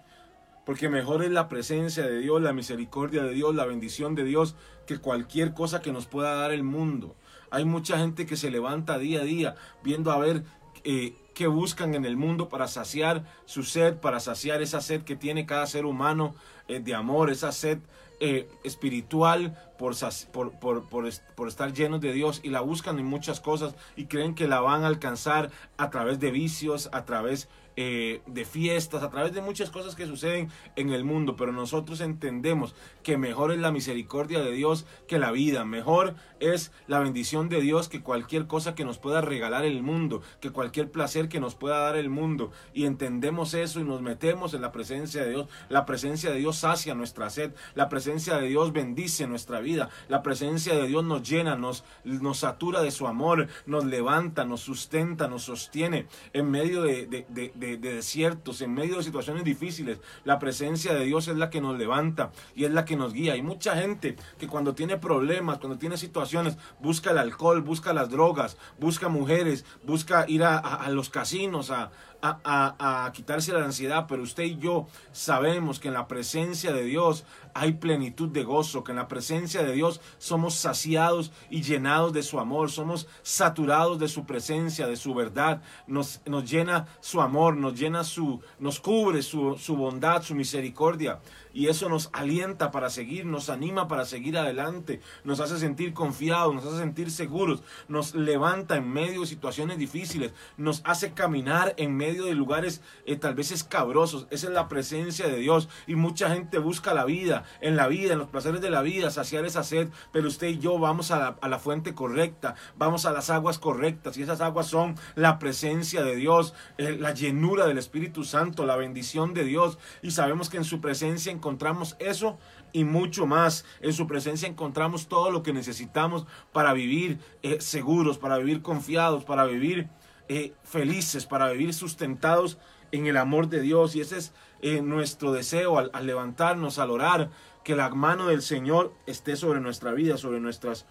Porque 0.71 0.87
mejor 0.87 1.21
es 1.21 1.31
la 1.31 1.49
presencia 1.49 2.07
de 2.07 2.19
Dios, 2.19 2.41
la 2.41 2.53
misericordia 2.53 3.23
de 3.23 3.33
Dios, 3.33 3.53
la 3.53 3.65
bendición 3.65 4.15
de 4.15 4.23
Dios, 4.23 4.55
que 4.87 4.99
cualquier 4.99 5.53
cosa 5.53 5.81
que 5.81 5.91
nos 5.91 6.05
pueda 6.05 6.33
dar 6.35 6.53
el 6.53 6.63
mundo. 6.63 7.17
Hay 7.49 7.65
mucha 7.65 7.97
gente 7.97 8.25
que 8.25 8.37
se 8.37 8.49
levanta 8.49 8.97
día 8.97 9.19
a 9.19 9.25
día 9.25 9.55
viendo 9.83 10.13
a 10.13 10.17
ver 10.17 10.45
eh, 10.85 11.13
qué 11.33 11.47
buscan 11.47 11.93
en 11.93 12.05
el 12.05 12.15
mundo 12.15 12.47
para 12.47 12.69
saciar 12.69 13.25
su 13.43 13.63
sed, 13.63 13.97
para 13.97 14.21
saciar 14.21 14.61
esa 14.61 14.79
sed 14.79 15.01
que 15.01 15.17
tiene 15.17 15.45
cada 15.45 15.67
ser 15.67 15.85
humano 15.85 16.35
eh, 16.69 16.79
de 16.79 16.95
amor, 16.95 17.31
esa 17.31 17.51
sed 17.51 17.79
eh, 18.21 18.47
espiritual 18.63 19.70
por, 19.81 21.47
estar 21.47 21.73
llenos 21.73 22.01
de 22.01 22.13
Dios 22.13 22.39
y 22.43 22.49
la 22.49 22.61
buscan 22.61 22.99
en 22.99 23.05
muchas 23.05 23.39
cosas 23.39 23.75
y 23.95 24.05
creen 24.05 24.35
que 24.35 24.47
la 24.47 24.61
van 24.61 24.83
a 24.83 24.87
alcanzar 24.87 25.49
a 25.77 25.89
través 25.89 26.19
de 26.19 26.31
vicios, 26.31 26.89
a 26.93 27.05
través 27.05 27.49
eh, 27.77 28.21
de 28.27 28.43
fiestas, 28.43 29.01
a 29.01 29.09
través 29.09 29.33
de 29.33 29.41
muchas 29.41 29.69
cosas 29.69 29.95
que 29.95 30.05
suceden 30.05 30.49
en 30.75 30.89
el 30.91 31.05
mundo, 31.05 31.37
pero 31.37 31.53
nosotros 31.53 32.01
entendemos 32.01 32.75
que 33.01 33.17
mejor 33.17 33.53
es 33.53 33.59
la 33.59 33.71
misericordia 33.71 34.41
de 34.41 34.51
Dios 34.51 34.85
que 35.07 35.17
la 35.17 35.31
vida, 35.31 35.63
mejor 35.63 36.15
es 36.41 36.73
la 36.87 36.99
bendición 36.99 37.47
de 37.47 37.61
Dios 37.61 37.87
que 37.87 38.03
cualquier 38.03 38.45
cosa 38.45 38.75
que 38.75 38.83
nos 38.83 38.97
pueda 38.97 39.21
regalar 39.21 39.63
el 39.63 39.83
mundo, 39.83 40.21
que 40.41 40.51
cualquier 40.51 40.91
placer 40.91 41.29
que 41.29 41.39
nos 41.39 41.55
pueda 41.55 41.79
dar 41.79 41.95
el 41.95 42.09
mundo, 42.09 42.51
y 42.73 42.85
entendemos 42.85 43.53
eso 43.53 43.79
y 43.79 43.85
nos 43.85 44.01
metemos 44.01 44.53
en 44.53 44.61
la 44.61 44.73
presencia 44.73 45.23
de 45.23 45.29
Dios, 45.29 45.47
la 45.69 45.85
presencia 45.85 46.29
de 46.29 46.39
Dios 46.39 46.57
sacia 46.57 46.93
nuestra 46.93 47.29
sed, 47.29 47.53
la 47.73 47.87
presencia 47.87 48.37
de 48.37 48.47
Dios 48.47 48.73
bendice 48.73 49.27
nuestra 49.27 49.61
vida, 49.61 49.70
la 49.77 50.23
presencia 50.23 50.73
de 50.75 50.87
Dios 50.87 51.03
nos 51.03 51.27
llena, 51.27 51.55
nos, 51.55 51.83
nos 52.03 52.39
satura 52.39 52.81
de 52.81 52.91
su 52.91 53.07
amor, 53.07 53.47
nos 53.65 53.85
levanta, 53.85 54.45
nos 54.45 54.61
sustenta, 54.61 55.27
nos 55.27 55.43
sostiene 55.43 56.07
en 56.33 56.49
medio 56.49 56.81
de, 56.83 57.05
de, 57.07 57.77
desiertos, 57.77 58.61
en 58.61 58.73
medio 58.73 58.97
de 58.97 59.03
situaciones 59.03 59.43
difíciles. 59.43 59.99
La 60.23 60.39
presencia 60.39 60.93
de 60.93 61.05
Dios 61.05 61.27
es 61.27 61.37
la 61.37 61.49
que 61.49 61.61
nos 61.61 61.77
levanta 61.77 62.31
y 62.55 62.65
es 62.65 62.71
la 62.71 62.85
que 62.85 62.95
nos 62.95 63.13
guía. 63.13 63.33
Hay 63.33 63.41
mucha 63.41 63.75
gente 63.75 64.15
que 64.39 64.47
cuando 64.47 64.75
tiene 64.75 64.97
problemas, 64.97 65.59
cuando 65.59 65.77
tiene 65.77 65.97
situaciones, 65.97 66.57
busca 66.79 67.11
el 67.11 67.17
alcohol, 67.17 67.61
busca 67.61 67.93
las 67.93 68.09
drogas, 68.09 68.57
busca 68.79 69.09
mujeres, 69.09 69.65
busca 69.83 70.25
ir 70.27 70.43
a 70.43 70.89
los 70.89 71.09
casinos, 71.09 71.71
a, 71.71 71.91
a, 72.21 73.11
quitarse 73.13 73.51
la 73.53 73.65
ansiedad, 73.65 74.05
pero 74.07 74.23
usted 74.23 74.43
y 74.43 74.57
yo 74.57 74.87
sabemos 75.11 75.79
que 75.79 75.87
en 75.87 75.95
la 75.95 76.07
presencia 76.07 76.71
de 76.71 76.83
Dios 76.83 77.25
hay 77.53 77.73
plenitud 77.73 78.29
de 78.29 78.43
gozo, 78.43 78.83
que 78.83 78.91
en 78.91 78.97
la 78.97 79.07
presencia 79.07 79.63
de 79.63 79.73
Dios 79.73 80.01
somos 80.17 80.55
saciados 80.55 81.31
y 81.49 81.61
llenados 81.61 82.13
de 82.13 82.23
su 82.23 82.39
amor, 82.39 82.71
somos 82.71 83.07
saturados 83.23 83.99
de 83.99 84.07
su 84.07 84.25
presencia, 84.25 84.87
de 84.87 84.95
su 84.95 85.13
verdad, 85.13 85.61
nos, 85.87 86.21
nos 86.25 86.49
llena 86.49 86.87
su 87.01 87.21
amor, 87.21 87.57
nos 87.57 87.79
llena 87.79 88.03
su, 88.03 88.41
nos 88.59 88.79
cubre 88.79 89.21
su, 89.21 89.57
su 89.57 89.75
bondad, 89.75 90.23
su 90.23 90.35
misericordia 90.35 91.19
y 91.53 91.67
eso 91.67 91.89
nos 91.89 92.09
alienta 92.13 92.71
para 92.71 92.89
seguir, 92.89 93.25
nos 93.25 93.49
anima 93.49 93.87
para 93.87 94.05
seguir 94.05 94.37
adelante, 94.37 95.01
nos 95.23 95.39
hace 95.39 95.57
sentir 95.57 95.93
confiados, 95.93 96.53
nos 96.53 96.65
hace 96.65 96.77
sentir 96.77 97.11
seguros, 97.11 97.63
nos 97.87 98.15
levanta 98.15 98.77
en 98.77 98.91
medio 98.91 99.21
de 99.21 99.27
situaciones 99.27 99.77
difíciles, 99.77 100.33
nos 100.57 100.81
hace 100.85 101.13
caminar 101.13 101.73
en 101.77 101.95
medio 101.95 102.25
de 102.25 102.33
lugares 102.33 102.81
eh, 103.05 103.15
tal 103.15 103.35
vez 103.35 103.51
escabrosos. 103.51 104.27
Esa 104.29 104.47
es 104.47 104.53
la 104.53 104.67
presencia 104.67 105.27
de 105.27 105.37
Dios. 105.37 105.69
Y 105.87 105.95
mucha 105.95 106.29
gente 106.29 106.57
busca 106.57 106.93
la 106.93 107.05
vida, 107.05 107.43
en 107.59 107.75
la 107.75 107.87
vida, 107.87 108.13
en 108.13 108.19
los 108.19 108.29
placeres 108.29 108.61
de 108.61 108.69
la 108.69 108.81
vida, 108.81 109.11
saciar 109.11 109.45
esa 109.45 109.63
sed, 109.63 109.89
pero 110.11 110.27
usted 110.27 110.47
y 110.47 110.59
yo 110.59 110.79
vamos 110.79 111.11
a 111.11 111.37
la, 111.41 111.59
fuente 111.59 111.93
correcta, 111.93 112.55
vamos 112.77 113.05
a 113.05 113.11
las 113.11 113.29
aguas 113.29 113.59
correctas. 113.59 114.17
Y 114.17 114.23
esas 114.23 114.41
aguas 114.41 114.67
son 114.67 114.95
la 115.15 115.39
presencia 115.39 116.03
de 116.03 116.15
Dios, 116.15 116.53
eh, 116.77 116.97
la 116.99 117.13
llenura 117.13 117.67
del 117.67 117.77
Espíritu 117.77 118.23
Santo, 118.23 118.65
la 118.65 118.75
bendición 118.75 119.33
de 119.33 119.43
Dios. 119.43 119.77
Y 120.01 120.11
sabemos 120.11 120.49
que 120.49 120.57
en 120.57 120.63
su 120.63 120.81
presencia 120.81 121.31
encontramos 121.41 121.95
eso 121.97 122.37
y 122.71 122.83
mucho 122.83 123.25
más. 123.25 123.65
En 123.81 123.93
su 123.93 124.05
presencia 124.05 124.47
encontramos 124.47 125.07
todo 125.07 125.31
lo 125.31 125.41
que 125.41 125.53
necesitamos 125.53 126.27
para 126.51 126.71
vivir 126.73 127.17
eh, 127.41 127.59
seguros, 127.59 128.19
para 128.19 128.37
vivir 128.37 128.61
confiados, 128.61 129.25
para 129.25 129.45
vivir 129.45 129.89
eh, 130.29 130.53
felices, 130.63 131.25
para 131.25 131.49
vivir 131.49 131.73
sustentados 131.73 132.59
en 132.91 133.07
el 133.07 133.17
amor 133.17 133.49
de 133.49 133.61
Dios. 133.61 133.95
Y 133.95 134.01
ese 134.01 134.17
es 134.19 134.33
eh, 134.61 134.83
nuestro 134.83 135.31
deseo 135.31 135.79
al, 135.79 136.05
levantarnos, 136.05 136.77
al 136.77 136.91
orar, 136.91 137.31
que 137.63 137.75
la 137.75 137.89
mano 137.89 138.27
del 138.27 138.43
Señor 138.43 138.93
esté 139.07 139.35
sobre 139.35 139.61
nuestra 139.61 139.91
vida, 139.93 140.17
sobre 140.17 140.39
nuestras 140.39 140.85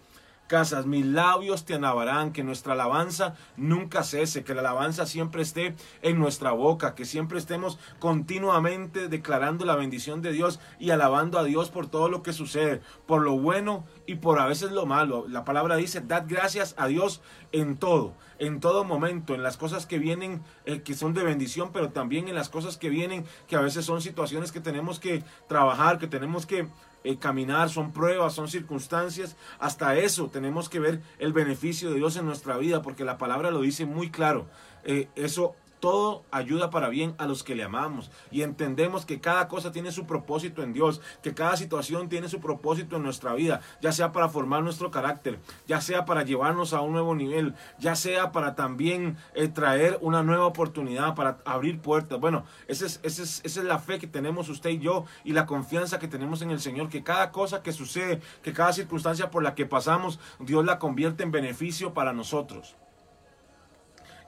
casas. 0.50 0.84
Mis 0.84 1.06
labios 1.06 1.64
te 1.64 1.74
alabarán, 1.74 2.32
que 2.32 2.42
nuestra 2.42 2.72
alabanza 2.72 3.36
nunca 3.56 4.02
cese, 4.02 4.42
que 4.42 4.52
la 4.52 4.62
alabanza 4.62 5.06
siempre 5.06 5.42
esté 5.42 5.76
en 6.02 6.18
nuestra 6.18 6.50
boca, 6.50 6.96
que 6.96 7.04
siempre 7.04 7.38
estemos 7.38 7.78
continuamente 8.00 9.06
declarando 9.06 9.64
la 9.64 9.76
bendición 9.76 10.22
de 10.22 10.32
Dios 10.32 10.58
y 10.80 10.90
alabando 10.90 11.38
a 11.38 11.44
Dios 11.44 11.70
por 11.70 11.86
todo 11.86 12.08
lo 12.08 12.24
que 12.24 12.32
sucede, 12.32 12.80
por 13.06 13.22
lo 13.22 13.38
bueno 13.38 13.84
y 14.06 14.16
por 14.16 14.40
a 14.40 14.46
veces 14.46 14.72
lo 14.72 14.86
malo. 14.86 15.24
La 15.28 15.44
palabra 15.44 15.76
dice, 15.76 16.00
dad 16.00 16.24
gracias 16.26 16.74
a 16.76 16.88
Dios 16.88 17.22
en 17.52 17.76
todo, 17.76 18.14
en 18.40 18.58
todo 18.58 18.82
momento, 18.82 19.36
en 19.36 19.44
las 19.44 19.56
cosas 19.56 19.86
que 19.86 20.00
vienen, 20.00 20.42
eh, 20.64 20.82
que 20.82 20.94
son 20.94 21.14
de 21.14 21.22
bendición, 21.22 21.70
pero 21.72 21.90
también 21.90 22.26
en 22.26 22.34
las 22.34 22.48
cosas 22.48 22.76
que 22.76 22.90
vienen, 22.90 23.24
que 23.46 23.54
a 23.54 23.60
veces 23.60 23.84
son 23.84 24.02
situaciones 24.02 24.50
que 24.50 24.60
tenemos 24.60 24.98
que 24.98 25.22
trabajar, 25.46 25.98
que 26.00 26.08
tenemos 26.08 26.44
que 26.44 26.66
eh, 27.04 27.16
caminar, 27.16 27.70
son 27.70 27.92
pruebas, 27.92 28.34
son 28.34 28.48
circunstancias. 28.48 29.36
Hasta 29.58 29.96
eso 29.96 30.28
tenemos 30.28 30.68
que 30.68 30.80
ver 30.80 31.00
el 31.18 31.32
beneficio 31.32 31.90
de 31.90 31.96
Dios 31.96 32.16
en 32.16 32.26
nuestra 32.26 32.56
vida, 32.56 32.82
porque 32.82 33.04
la 33.04 33.18
palabra 33.18 33.50
lo 33.50 33.62
dice 33.62 33.86
muy 33.86 34.10
claro. 34.10 34.46
Eh, 34.84 35.08
eso 35.14 35.54
todo 35.80 36.24
ayuda 36.30 36.70
para 36.70 36.88
bien 36.88 37.14
a 37.18 37.26
los 37.26 37.42
que 37.42 37.54
le 37.54 37.64
amamos 37.64 38.10
y 38.30 38.42
entendemos 38.42 39.06
que 39.06 39.20
cada 39.20 39.48
cosa 39.48 39.72
tiene 39.72 39.92
su 39.92 40.06
propósito 40.06 40.62
en 40.62 40.72
Dios, 40.72 41.00
que 41.22 41.34
cada 41.34 41.56
situación 41.56 42.08
tiene 42.08 42.28
su 42.28 42.40
propósito 42.40 42.96
en 42.96 43.02
nuestra 43.02 43.34
vida, 43.34 43.60
ya 43.80 43.92
sea 43.92 44.12
para 44.12 44.28
formar 44.28 44.62
nuestro 44.62 44.90
carácter, 44.90 45.40
ya 45.66 45.80
sea 45.80 46.04
para 46.04 46.22
llevarnos 46.22 46.72
a 46.72 46.80
un 46.80 46.92
nuevo 46.92 47.14
nivel, 47.14 47.54
ya 47.78 47.94
sea 47.94 48.32
para 48.32 48.54
también 48.54 49.16
eh, 49.34 49.48
traer 49.48 49.98
una 50.02 50.22
nueva 50.22 50.46
oportunidad, 50.46 51.14
para 51.14 51.38
abrir 51.44 51.80
puertas. 51.80 52.20
Bueno, 52.20 52.44
esa 52.68 52.86
es, 52.86 53.00
esa, 53.02 53.22
es, 53.22 53.40
esa 53.44 53.60
es 53.60 53.66
la 53.66 53.78
fe 53.78 53.98
que 53.98 54.06
tenemos 54.06 54.48
usted 54.48 54.70
y 54.70 54.78
yo 54.78 55.04
y 55.24 55.32
la 55.32 55.46
confianza 55.46 55.98
que 55.98 56.08
tenemos 56.08 56.42
en 56.42 56.50
el 56.50 56.60
Señor, 56.60 56.88
que 56.88 57.02
cada 57.02 57.32
cosa 57.32 57.62
que 57.62 57.72
sucede, 57.72 58.20
que 58.42 58.52
cada 58.52 58.72
circunstancia 58.72 59.30
por 59.30 59.42
la 59.42 59.54
que 59.54 59.66
pasamos, 59.66 60.18
Dios 60.38 60.64
la 60.64 60.78
convierte 60.78 61.22
en 61.22 61.32
beneficio 61.32 61.94
para 61.94 62.12
nosotros. 62.12 62.76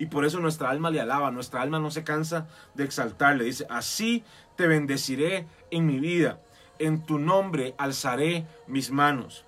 Y 0.02 0.06
por 0.06 0.25
eso 0.25 0.40
nuestra 0.40 0.68
alma 0.68 0.90
le 0.90 1.00
alaba, 1.00 1.30
nuestra 1.30 1.62
alma 1.62 1.78
no 1.78 1.92
se 1.92 2.02
cansa 2.02 2.49
de 2.75 2.82
exaltarle. 2.82 3.44
Dice, 3.44 3.68
así 3.71 4.25
te 4.56 4.66
bendeciré 4.66 5.47
en 5.71 5.87
mi 5.87 6.00
vida, 6.00 6.40
en 6.80 7.06
tu 7.06 7.21
nombre 7.21 7.76
alzaré 7.78 8.44
mis 8.66 8.90
manos. 8.90 9.44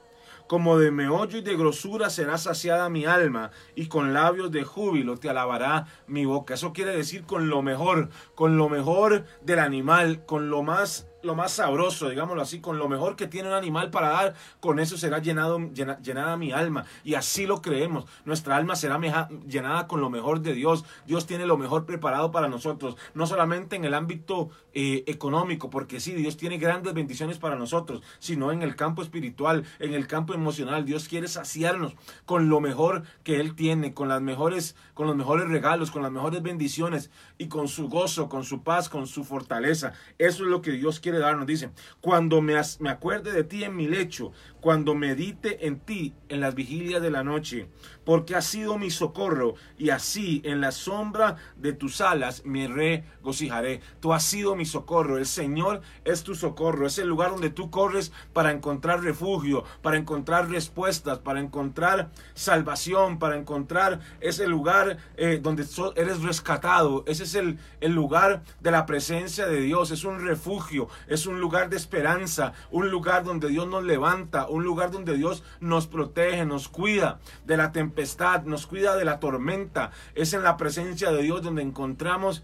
Como 0.46 0.78
de 0.78 0.92
meollo 0.92 1.38
y 1.38 1.42
de 1.42 1.56
grosura 1.56 2.08
será 2.08 2.38
saciada 2.38 2.88
mi 2.88 3.04
alma, 3.04 3.50
y 3.74 3.88
con 3.88 4.14
labios 4.14 4.52
de 4.52 4.62
júbilo 4.62 5.16
te 5.16 5.28
alabará 5.28 5.88
mi 6.06 6.24
boca. 6.24 6.54
Eso 6.54 6.72
quiere 6.72 6.96
decir 6.96 7.24
con 7.24 7.48
lo 7.48 7.60
mejor, 7.60 8.10
con 8.36 8.56
lo 8.56 8.68
mejor 8.68 9.24
del 9.42 9.58
animal, 9.58 10.24
con 10.24 10.50
lo 10.50 10.62
más 10.62 11.08
lo 11.24 11.34
más 11.34 11.52
sabroso, 11.52 12.08
digámoslo 12.08 12.42
así, 12.42 12.60
con 12.60 12.78
lo 12.78 12.88
mejor 12.88 13.16
que 13.16 13.26
tiene 13.26 13.48
un 13.48 13.54
animal 13.54 13.90
para 13.90 14.10
dar, 14.10 14.34
con 14.60 14.78
eso 14.78 14.96
será 14.96 15.18
llenado, 15.18 15.58
llenada 15.72 16.36
mi 16.36 16.52
alma. 16.52 16.84
Y 17.04 17.14
así 17.14 17.46
lo 17.46 17.62
creemos. 17.62 18.06
Nuestra 18.24 18.56
alma 18.56 18.76
será 18.76 18.98
llenada 19.46 19.86
con 19.86 20.00
lo 20.00 20.10
mejor 20.10 20.40
de 20.40 20.54
Dios. 20.54 20.84
Dios 21.06 21.26
tiene 21.26 21.46
lo 21.46 21.56
mejor 21.56 21.86
preparado 21.86 22.30
para 22.30 22.48
nosotros, 22.48 22.96
no 23.14 23.26
solamente 23.26 23.76
en 23.76 23.84
el 23.84 23.94
ámbito 23.94 24.50
eh, 24.72 25.04
económico, 25.06 25.70
porque 25.70 26.00
sí, 26.00 26.12
Dios 26.14 26.36
tiene 26.36 26.58
grandes 26.58 26.94
bendiciones 26.94 27.38
para 27.38 27.56
nosotros, 27.56 28.02
sino 28.18 28.52
en 28.52 28.62
el 28.62 28.76
campo 28.76 29.02
espiritual, 29.02 29.64
en 29.78 29.94
el 29.94 30.06
campo 30.06 30.34
emocional. 30.34 30.84
Dios 30.84 31.08
quiere 31.08 31.28
saciarnos 31.28 31.94
con 32.24 32.48
lo 32.48 32.60
mejor 32.60 33.02
que 33.22 33.40
Él 33.40 33.54
tiene, 33.54 33.94
con 33.94 34.08
las 34.08 34.20
mejores, 34.20 34.76
con 34.94 35.06
los 35.06 35.16
mejores 35.16 35.48
regalos, 35.48 35.90
con 35.90 36.02
las 36.02 36.12
mejores 36.12 36.42
bendiciones 36.42 37.10
y 37.38 37.48
con 37.48 37.68
su 37.68 37.88
gozo, 37.88 38.28
con 38.28 38.44
su 38.44 38.62
paz, 38.62 38.88
con 38.88 39.06
su 39.06 39.24
fortaleza. 39.24 39.92
Eso 40.18 40.44
es 40.44 40.50
lo 40.50 40.62
que 40.62 40.72
Dios 40.72 41.00
quiere 41.00 41.13
darnos. 41.18 41.46
Dice, 41.46 41.70
cuando 42.00 42.40
me 42.40 42.58
acuerde 42.58 43.32
de 43.32 43.44
ti 43.44 43.64
en 43.64 43.76
mi 43.76 43.88
lecho, 43.88 44.32
cuando 44.64 44.94
medite 44.94 45.66
en 45.66 45.78
ti 45.78 46.14
en 46.30 46.40
las 46.40 46.54
vigilias 46.54 47.02
de 47.02 47.10
la 47.10 47.22
noche, 47.22 47.68
porque 48.06 48.34
has 48.34 48.46
sido 48.46 48.78
mi 48.78 48.90
socorro 48.90 49.56
y 49.76 49.90
así 49.90 50.40
en 50.42 50.62
la 50.62 50.72
sombra 50.72 51.36
de 51.56 51.74
tus 51.74 52.00
alas 52.00 52.46
me 52.46 52.66
regocijaré. 52.66 53.82
Tú 54.00 54.14
has 54.14 54.24
sido 54.24 54.56
mi 54.56 54.64
socorro, 54.64 55.18
el 55.18 55.26
Señor 55.26 55.82
es 56.06 56.22
tu 56.22 56.34
socorro, 56.34 56.86
es 56.86 56.96
el 56.96 57.08
lugar 57.08 57.32
donde 57.32 57.50
tú 57.50 57.70
corres 57.70 58.10
para 58.32 58.52
encontrar 58.52 59.02
refugio, 59.02 59.64
para 59.82 59.98
encontrar 59.98 60.48
respuestas, 60.48 61.18
para 61.18 61.40
encontrar 61.40 62.10
salvación, 62.32 63.18
para 63.18 63.36
encontrar 63.36 64.00
ese 64.22 64.46
lugar 64.46 64.96
eh, 65.18 65.40
donde 65.42 65.66
eres 65.96 66.22
rescatado. 66.22 67.04
Ese 67.06 67.24
es 67.24 67.34
el, 67.34 67.58
el 67.82 67.92
lugar 67.92 68.42
de 68.60 68.70
la 68.70 68.86
presencia 68.86 69.46
de 69.46 69.60
Dios, 69.60 69.90
es 69.90 70.04
un 70.04 70.24
refugio, 70.24 70.88
es 71.06 71.26
un 71.26 71.38
lugar 71.38 71.68
de 71.68 71.76
esperanza, 71.76 72.54
un 72.70 72.90
lugar 72.90 73.24
donde 73.24 73.48
Dios 73.50 73.68
nos 73.68 73.84
levanta, 73.84 74.48
un 74.54 74.64
lugar 74.64 74.90
donde 74.90 75.16
Dios 75.16 75.42
nos 75.60 75.86
protege, 75.86 76.44
nos 76.44 76.68
cuida 76.68 77.18
de 77.44 77.56
la 77.56 77.72
tempestad, 77.72 78.44
nos 78.44 78.66
cuida 78.66 78.96
de 78.96 79.04
la 79.04 79.20
tormenta. 79.20 79.90
Es 80.14 80.32
en 80.32 80.42
la 80.42 80.56
presencia 80.56 81.10
de 81.10 81.22
Dios 81.22 81.42
donde 81.42 81.62
encontramos 81.62 82.42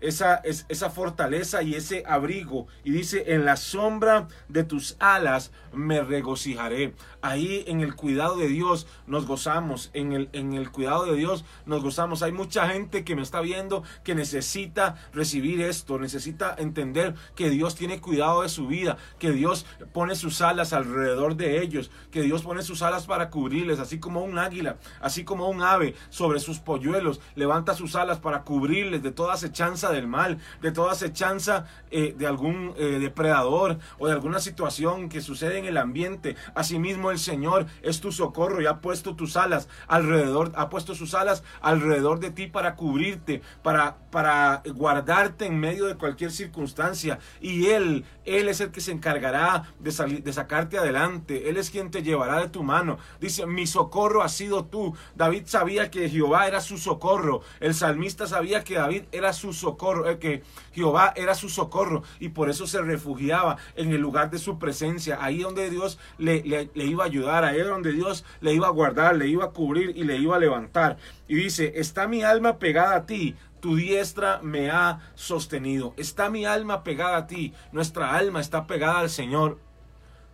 esa, 0.00 0.36
esa 0.44 0.90
fortaleza 0.90 1.62
y 1.62 1.74
ese 1.74 2.04
abrigo. 2.06 2.66
Y 2.84 2.92
dice, 2.92 3.34
en 3.34 3.44
la 3.44 3.56
sombra 3.56 4.28
de 4.48 4.64
tus 4.64 4.96
alas 5.00 5.50
me 5.72 6.02
regocijaré. 6.02 6.94
Ahí 7.20 7.64
en 7.66 7.80
el 7.80 7.94
cuidado 7.94 8.36
de 8.36 8.48
Dios 8.48 8.86
nos 9.06 9.26
gozamos, 9.26 9.90
en 9.92 10.12
el, 10.12 10.28
en 10.32 10.52
el 10.52 10.70
cuidado 10.70 11.04
de 11.04 11.16
Dios 11.16 11.44
nos 11.66 11.82
gozamos. 11.82 12.22
Hay 12.22 12.32
mucha 12.32 12.68
gente 12.68 13.04
que 13.04 13.16
me 13.16 13.22
está 13.22 13.40
viendo 13.40 13.82
que 14.04 14.14
necesita 14.14 14.96
recibir 15.12 15.60
esto, 15.60 15.98
necesita 15.98 16.54
entender 16.58 17.14
que 17.34 17.50
Dios 17.50 17.74
tiene 17.74 18.00
cuidado 18.00 18.42
de 18.42 18.48
su 18.48 18.66
vida, 18.66 18.98
que 19.18 19.32
Dios 19.32 19.66
pone 19.92 20.14
sus 20.14 20.40
alas 20.40 20.72
alrededor 20.72 21.36
de 21.36 21.62
ellos, 21.62 21.90
que 22.10 22.22
Dios 22.22 22.42
pone 22.42 22.62
sus 22.62 22.82
alas 22.82 23.06
para 23.06 23.30
cubrirles, 23.30 23.80
así 23.80 23.98
como 23.98 24.22
un 24.22 24.38
águila, 24.38 24.76
así 25.00 25.24
como 25.24 25.48
un 25.48 25.62
ave 25.62 25.94
sobre 26.10 26.40
sus 26.40 26.58
polluelos, 26.58 27.20
levanta 27.34 27.74
sus 27.74 27.96
alas 27.96 28.18
para 28.18 28.42
cubrirles 28.42 29.02
de 29.02 29.10
toda 29.10 29.34
acechanza 29.34 29.90
del 29.90 30.06
mal, 30.06 30.38
de 30.62 30.72
toda 30.72 30.92
acechanza 30.92 31.66
eh, 31.90 32.14
de 32.16 32.26
algún 32.26 32.74
eh, 32.76 32.98
depredador 33.00 33.78
o 33.98 34.06
de 34.06 34.12
alguna 34.12 34.40
situación 34.40 35.08
que 35.08 35.20
sucede 35.20 35.58
en 35.58 35.66
el 35.66 35.76
ambiente. 35.76 36.36
Asimismo, 36.54 37.07
el 37.10 37.18
Señor 37.18 37.66
es 37.82 38.00
tu 38.00 38.12
socorro 38.12 38.60
y 38.60 38.66
ha 38.66 38.80
puesto 38.80 39.16
tus 39.16 39.36
alas 39.36 39.68
alrededor, 39.86 40.52
ha 40.54 40.68
puesto 40.68 40.94
sus 40.94 41.14
alas 41.14 41.42
alrededor 41.60 42.20
de 42.20 42.30
ti 42.30 42.46
para 42.46 42.76
cubrirte, 42.76 43.42
para, 43.62 43.98
para 44.10 44.62
guardarte 44.74 45.46
en 45.46 45.58
medio 45.58 45.86
de 45.86 45.96
cualquier 45.96 46.30
circunstancia. 46.30 47.18
Y 47.40 47.66
Él, 47.66 48.04
Él 48.24 48.48
es 48.48 48.60
el 48.60 48.70
que 48.70 48.80
se 48.80 48.92
encargará 48.92 49.72
de, 49.78 49.92
salir, 49.92 50.22
de 50.22 50.32
sacarte 50.32 50.78
adelante. 50.78 51.48
Él 51.48 51.56
es 51.56 51.70
quien 51.70 51.90
te 51.90 52.02
llevará 52.02 52.40
de 52.40 52.48
tu 52.48 52.62
mano. 52.62 52.98
Dice, 53.20 53.46
mi 53.46 53.66
socorro 53.66 54.22
ha 54.22 54.28
sido 54.28 54.64
tú. 54.64 54.94
David 55.14 55.44
sabía 55.46 55.90
que 55.90 56.08
Jehová 56.08 56.46
era 56.46 56.60
su 56.60 56.78
socorro. 56.78 57.42
El 57.60 57.74
salmista 57.74 58.26
sabía 58.26 58.64
que 58.64 58.74
David 58.74 59.04
era 59.12 59.32
su 59.32 59.52
socorro, 59.52 60.08
eh, 60.08 60.18
que 60.18 60.42
Jehová 60.72 61.12
era 61.16 61.34
su 61.34 61.48
socorro 61.48 62.02
y 62.20 62.30
por 62.30 62.50
eso 62.50 62.66
se 62.66 62.80
refugiaba 62.82 63.56
en 63.76 63.92
el 63.92 64.00
lugar 64.00 64.30
de 64.30 64.38
su 64.38 64.58
presencia, 64.58 65.18
ahí 65.20 65.40
donde 65.40 65.70
Dios 65.70 65.98
le, 66.18 66.42
le, 66.42 66.70
le 66.74 66.84
iba 66.84 66.97
a 67.04 67.06
ayudar, 67.06 67.44
ahí 67.44 67.60
donde 67.60 67.92
Dios 67.92 68.24
le 68.40 68.54
iba 68.54 68.66
a 68.66 68.70
guardar, 68.70 69.16
le 69.16 69.28
iba 69.28 69.44
a 69.44 69.50
cubrir 69.50 69.96
y 69.96 70.04
le 70.04 70.16
iba 70.16 70.36
a 70.36 70.40
levantar. 70.40 70.96
Y 71.26 71.36
dice, 71.36 71.72
está 71.76 72.06
mi 72.06 72.22
alma 72.22 72.58
pegada 72.58 72.96
a 72.96 73.06
ti, 73.06 73.34
tu 73.60 73.76
diestra 73.76 74.40
me 74.42 74.70
ha 74.70 75.00
sostenido. 75.14 75.94
Está 75.96 76.30
mi 76.30 76.44
alma 76.44 76.84
pegada 76.84 77.16
a 77.16 77.26
ti, 77.26 77.52
nuestra 77.72 78.16
alma 78.16 78.40
está 78.40 78.66
pegada 78.66 79.00
al 79.00 79.10
Señor. 79.10 79.58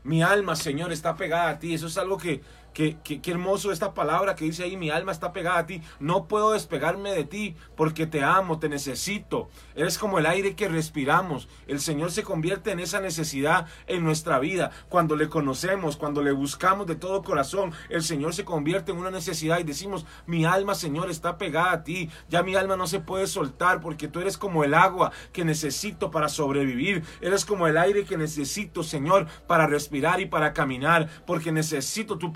Mi 0.03 0.23
alma, 0.23 0.55
Señor, 0.55 0.93
está 0.93 1.17
pegada 1.17 1.49
a 1.49 1.59
ti. 1.59 1.73
Eso 1.73 1.87
es 1.87 1.97
algo 1.97 2.19
que 2.19 2.43
Qué, 2.75 2.99
hermoso 3.27 3.71
esta 3.71 3.95
palabra 3.95 4.35
que 4.35 4.47
dice 4.47 4.65
ahí, 4.65 4.77
mi 4.77 4.91
alma 4.91 5.13
está 5.13 5.33
pegada 5.33 5.59
a 5.59 5.67
ti. 5.67 5.81
No 6.01 6.27
puedo 6.27 6.51
despegarme 6.51 7.13
de 7.13 7.23
ti 7.23 7.55
porque 7.77 8.09
te 8.09 8.25
amo, 8.25 8.59
te 8.59 8.69
necesito. 8.69 9.49
Eres 9.77 9.97
como 9.97 10.19
el 10.19 10.27
aire 10.27 10.57
que 10.57 10.69
respiramos. 10.69 11.49
El 11.69 11.79
Señor 11.79 12.11
se 12.11 12.25
convierte 12.25 12.73
en 12.73 12.81
esa 12.81 13.01
necesidad 13.01 13.67
en 13.87 14.03
nuestra 14.03 14.41
vida. 14.41 14.73
Cuando 14.89 15.15
le 15.15 15.29
conocemos, 15.29 15.97
cuando 15.97 16.21
le 16.21 16.33
buscamos 16.33 16.89
de 16.89 16.97
todo 16.97 17.23
corazón, 17.23 17.73
el 17.91 18.03
Señor 18.03 18.35
se 18.35 18.45
convierte 18.45 18.91
en 18.91 18.99
una 18.99 19.13
necesidad 19.13 19.61
y 19.61 19.63
decimos, 19.65 20.05
mi 20.27 20.45
alma, 20.45 20.75
Señor, 20.75 21.11
está 21.11 21.39
pegada 21.39 21.71
a 21.71 21.85
ti. 21.85 22.11
Ya 22.29 22.43
mi 22.43 22.57
alma 22.57 22.77
no 22.77 22.89
se 22.89 22.99
puede 22.99 23.29
soltar 23.29 23.81
porque 23.81 24.09
tú 24.09 24.19
eres 24.19 24.37
como 24.37 24.65
el 24.65 24.75
agua 24.75 25.13
que 25.33 25.45
necesito 25.45 26.11
para 26.11 26.29
sobrevivir. 26.29 27.05
Eres 27.21 27.45
como 27.45 27.69
el 27.69 27.79
aire 27.79 28.05
que 28.05 28.17
necesito, 28.17 28.83
Señor, 28.83 29.29
para 29.47 29.69
respirar 29.69 30.21
y 30.21 30.27
para 30.27 30.53
caminar 30.53 31.09
porque 31.25 31.53
necesito 31.53 32.19
tu 32.19 32.33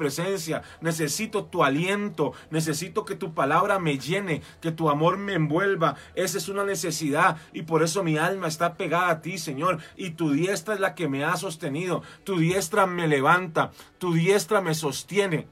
necesito 0.80 1.44
tu 1.44 1.64
aliento, 1.64 2.32
necesito 2.50 3.04
que 3.04 3.14
tu 3.14 3.34
palabra 3.34 3.78
me 3.78 3.98
llene, 3.98 4.42
que 4.60 4.72
tu 4.72 4.90
amor 4.90 5.18
me 5.18 5.34
envuelva. 5.34 5.96
Esa 6.14 6.38
es 6.38 6.48
una 6.48 6.64
necesidad 6.64 7.36
y 7.52 7.62
por 7.62 7.82
eso 7.82 8.02
mi 8.02 8.18
alma 8.18 8.48
está 8.48 8.74
pegada 8.74 9.10
a 9.10 9.20
ti, 9.22 9.38
Señor, 9.38 9.78
y 9.96 10.10
tu 10.10 10.32
diestra 10.32 10.74
es 10.74 10.80
la 10.80 10.94
que 10.94 11.08
me 11.08 11.24
ha 11.24 11.36
sostenido, 11.36 12.02
tu 12.24 12.38
diestra 12.38 12.86
me 12.86 13.08
levanta, 13.08 13.72
tu 13.98 14.14
diestra 14.14 14.60
me 14.60 14.74
sostiene. 14.74 15.46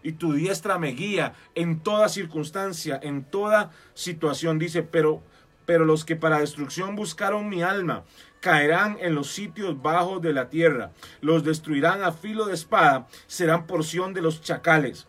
Y 0.00 0.12
tu 0.12 0.32
diestra 0.32 0.78
me 0.78 0.92
guía 0.92 1.34
en 1.56 1.80
toda 1.80 2.08
circunstancia, 2.08 2.98
en 3.02 3.24
toda 3.24 3.72
situación. 3.94 4.58
Dice, 4.58 4.84
pero, 4.84 5.22
pero 5.66 5.84
los 5.84 6.04
que 6.04 6.14
para 6.14 6.38
destrucción 6.38 6.94
buscaron 6.94 7.48
mi 7.48 7.62
alma 7.62 8.04
caerán 8.40 8.98
en 9.00 9.14
los 9.14 9.28
sitios 9.28 9.80
bajos 9.80 10.22
de 10.22 10.32
la 10.32 10.48
tierra, 10.48 10.92
los 11.20 11.44
destruirán 11.44 12.02
a 12.02 12.12
filo 12.12 12.46
de 12.46 12.54
espada, 12.54 13.06
serán 13.26 13.66
porción 13.66 14.14
de 14.14 14.22
los 14.22 14.40
chacales 14.40 15.06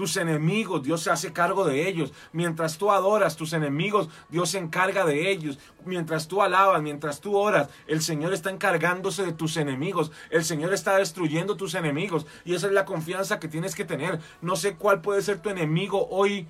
tus 0.00 0.16
enemigos, 0.16 0.82
Dios 0.82 1.02
se 1.02 1.10
hace 1.10 1.30
cargo 1.30 1.66
de 1.66 1.86
ellos. 1.86 2.14
Mientras 2.32 2.78
tú 2.78 2.90
adoras 2.90 3.36
tus 3.36 3.52
enemigos, 3.52 4.08
Dios 4.30 4.48
se 4.48 4.56
encarga 4.56 5.04
de 5.04 5.30
ellos. 5.30 5.58
Mientras 5.84 6.26
tú 6.26 6.40
alabas, 6.40 6.80
mientras 6.80 7.20
tú 7.20 7.36
oras, 7.36 7.68
el 7.86 8.00
Señor 8.00 8.32
está 8.32 8.48
encargándose 8.48 9.26
de 9.26 9.34
tus 9.34 9.58
enemigos. 9.58 10.10
El 10.30 10.42
Señor 10.42 10.72
está 10.72 10.96
destruyendo 10.96 11.58
tus 11.58 11.74
enemigos. 11.74 12.24
Y 12.46 12.54
esa 12.54 12.68
es 12.68 12.72
la 12.72 12.86
confianza 12.86 13.38
que 13.38 13.48
tienes 13.48 13.74
que 13.74 13.84
tener. 13.84 14.20
No 14.40 14.56
sé 14.56 14.76
cuál 14.76 15.02
puede 15.02 15.20
ser 15.20 15.42
tu 15.42 15.50
enemigo 15.50 16.08
hoy 16.08 16.48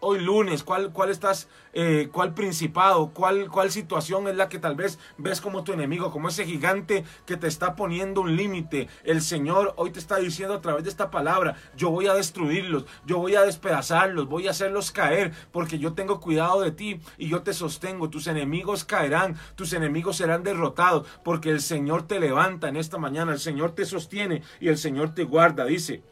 hoy 0.00 0.20
lunes, 0.20 0.62
cuál, 0.62 0.92
cuál 0.92 1.10
estás, 1.10 1.48
eh, 1.72 2.08
cuál 2.12 2.32
principado, 2.32 3.10
cuál, 3.12 3.50
cuál 3.50 3.72
situación 3.72 4.28
es 4.28 4.36
la 4.36 4.48
que 4.48 4.60
tal 4.60 4.76
vez 4.76 5.00
ves 5.18 5.40
como 5.40 5.64
tu 5.64 5.72
enemigo, 5.72 6.12
como 6.12 6.28
ese 6.28 6.44
gigante 6.44 7.04
que 7.26 7.36
te 7.36 7.48
está 7.48 7.74
poniendo 7.74 8.20
un 8.20 8.36
límite. 8.36 8.88
El 9.02 9.20
Señor 9.22 9.74
hoy 9.78 9.90
te 9.90 9.98
está 9.98 10.18
diciendo 10.18 10.54
a 10.54 10.60
través 10.60 10.84
de 10.84 10.90
esta 10.90 11.10
palabra, 11.10 11.56
yo 11.76 11.90
voy 11.90 12.06
a 12.06 12.14
destruirlos, 12.14 12.84
yo 13.04 13.18
voy 13.18 13.34
a 13.34 13.42
despedazarlos, 13.42 14.28
voy 14.28 14.46
a 14.46 14.52
hacerlos 14.52 14.92
caer, 14.92 15.32
porque 15.50 15.80
yo 15.80 15.94
tengo 15.94 16.20
cuidado 16.20 16.60
de 16.60 16.70
ti 16.70 17.00
y 17.18 17.28
yo 17.28 17.42
te 17.42 17.52
sostengo. 17.52 18.10
Tus 18.10 18.28
enemigos 18.28 18.84
caerán, 18.84 19.36
tus 19.56 19.72
enemigos 19.72 20.18
serán 20.18 20.44
derrotados, 20.44 21.08
porque 21.24 21.50
el 21.50 21.60
Señor 21.60 22.06
te 22.06 22.20
levanta 22.20 22.68
en 22.68 22.76
esta 22.76 22.96
mañana, 22.98 23.32
el 23.32 23.40
Señor 23.40 23.72
te 23.72 23.86
sostiene 23.86 24.42
y 24.60 24.68
el 24.68 24.78
Señor 24.78 25.14
te 25.14 25.24
guarda, 25.24 25.64
dice. 25.64 26.04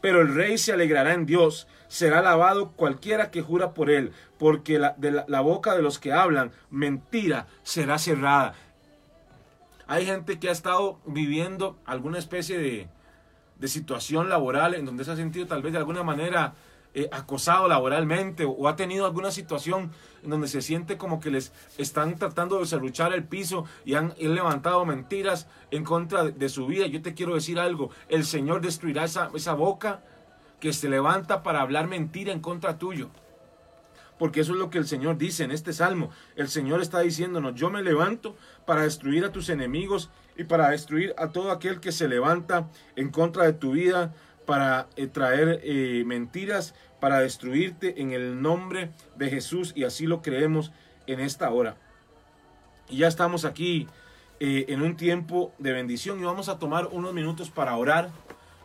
Pero 0.00 0.20
el 0.20 0.34
rey 0.34 0.58
se 0.58 0.72
alegrará 0.72 1.14
en 1.14 1.26
Dios, 1.26 1.68
será 1.88 2.20
alabado 2.20 2.72
cualquiera 2.72 3.30
que 3.30 3.42
jura 3.42 3.74
por 3.74 3.90
él, 3.90 4.12
porque 4.38 4.78
la, 4.78 4.94
de 4.98 5.24
la, 5.26 5.40
boca 5.40 5.74
de 5.74 5.82
los 5.82 5.98
que 5.98 6.12
hablan 6.12 6.52
mentira 6.70 7.46
será 7.62 7.98
cerrada. 7.98 8.54
Hay 9.86 10.06
gente 10.06 10.38
que 10.38 10.48
ha 10.48 10.52
estado 10.52 11.00
viviendo 11.06 11.78
alguna 11.86 12.18
especie 12.18 12.58
de, 12.58 12.88
de 13.58 13.68
situación 13.68 14.28
laboral 14.28 14.74
en 14.74 14.84
donde 14.84 15.04
se 15.04 15.12
ha 15.12 15.16
sentido 15.16 15.46
tal 15.46 15.62
vez 15.62 15.72
de 15.72 15.78
alguna 15.78 16.02
manera 16.02 16.54
eh, 16.94 17.08
acosado 17.12 17.68
laboralmente 17.68 18.44
o, 18.46 18.66
ha 18.66 18.74
tenido 18.74 19.04
alguna 19.04 19.30
situación 19.30 19.92
en 20.22 20.30
donde 20.30 20.48
se 20.48 20.62
siente 20.62 20.96
como 20.96 21.20
que 21.20 21.30
les 21.30 21.52
están 21.76 22.16
tratando 22.16 22.58
de 22.58 22.66
serruchar 22.66 23.12
el 23.12 23.24
piso 23.24 23.66
y 23.84 23.94
han, 23.94 24.14
levantado 24.18 24.84
mentiras 24.86 25.46
en 25.70 25.84
contra 25.84 26.24
de, 26.24 26.48
su 26.48 26.66
vida. 26.66 26.86
Yo 26.86 27.02
te 27.02 27.14
quiero 27.14 27.34
decir 27.34 27.58
algo, 27.58 27.90
el 28.08 28.24
Señor 28.24 28.62
destruirá 28.62 29.04
esa, 29.04 29.30
esa 29.34 29.52
boca 29.52 30.02
que 30.60 30.72
se 30.72 30.88
levanta 30.88 31.42
para 31.42 31.60
hablar 31.60 31.88
mentira 31.88 32.32
en 32.32 32.40
contra 32.40 32.78
tuyo. 32.78 33.10
Porque 34.18 34.40
eso 34.40 34.52
es 34.52 34.58
lo 34.58 34.70
que 34.70 34.78
el 34.78 34.86
Señor 34.86 35.16
dice 35.18 35.44
en 35.44 35.52
este 35.52 35.72
salmo. 35.72 36.10
El 36.34 36.48
Señor 36.48 36.80
está 36.80 37.00
diciéndonos, 37.00 37.54
yo 37.54 37.70
me 37.70 37.82
levanto 37.82 38.34
para 38.66 38.82
destruir 38.82 39.24
a 39.24 39.30
tus 39.30 39.48
enemigos 39.48 40.10
y 40.36 40.44
para 40.44 40.70
destruir 40.70 41.14
a 41.18 41.28
todo 41.28 41.52
aquel 41.52 41.80
que 41.80 41.92
se 41.92 42.08
levanta 42.08 42.68
en 42.96 43.10
contra 43.10 43.44
de 43.44 43.52
tu 43.52 43.72
vida 43.72 44.14
para 44.48 44.88
eh, 44.96 45.06
traer 45.08 45.60
eh, 45.62 46.04
mentiras, 46.06 46.74
para 47.00 47.20
destruirte 47.20 48.00
en 48.00 48.12
el 48.12 48.40
nombre 48.40 48.92
de 49.14 49.28
Jesús 49.28 49.74
y 49.76 49.84
así 49.84 50.06
lo 50.06 50.22
creemos 50.22 50.72
en 51.06 51.20
esta 51.20 51.50
hora. 51.50 51.76
Y 52.88 52.96
ya 52.96 53.08
estamos 53.08 53.44
aquí 53.44 53.88
eh, 54.40 54.64
en 54.68 54.80
un 54.80 54.96
tiempo 54.96 55.52
de 55.58 55.72
bendición 55.72 56.18
y 56.18 56.24
vamos 56.24 56.48
a 56.48 56.58
tomar 56.58 56.86
unos 56.92 57.12
minutos 57.12 57.50
para 57.50 57.76
orar 57.76 58.08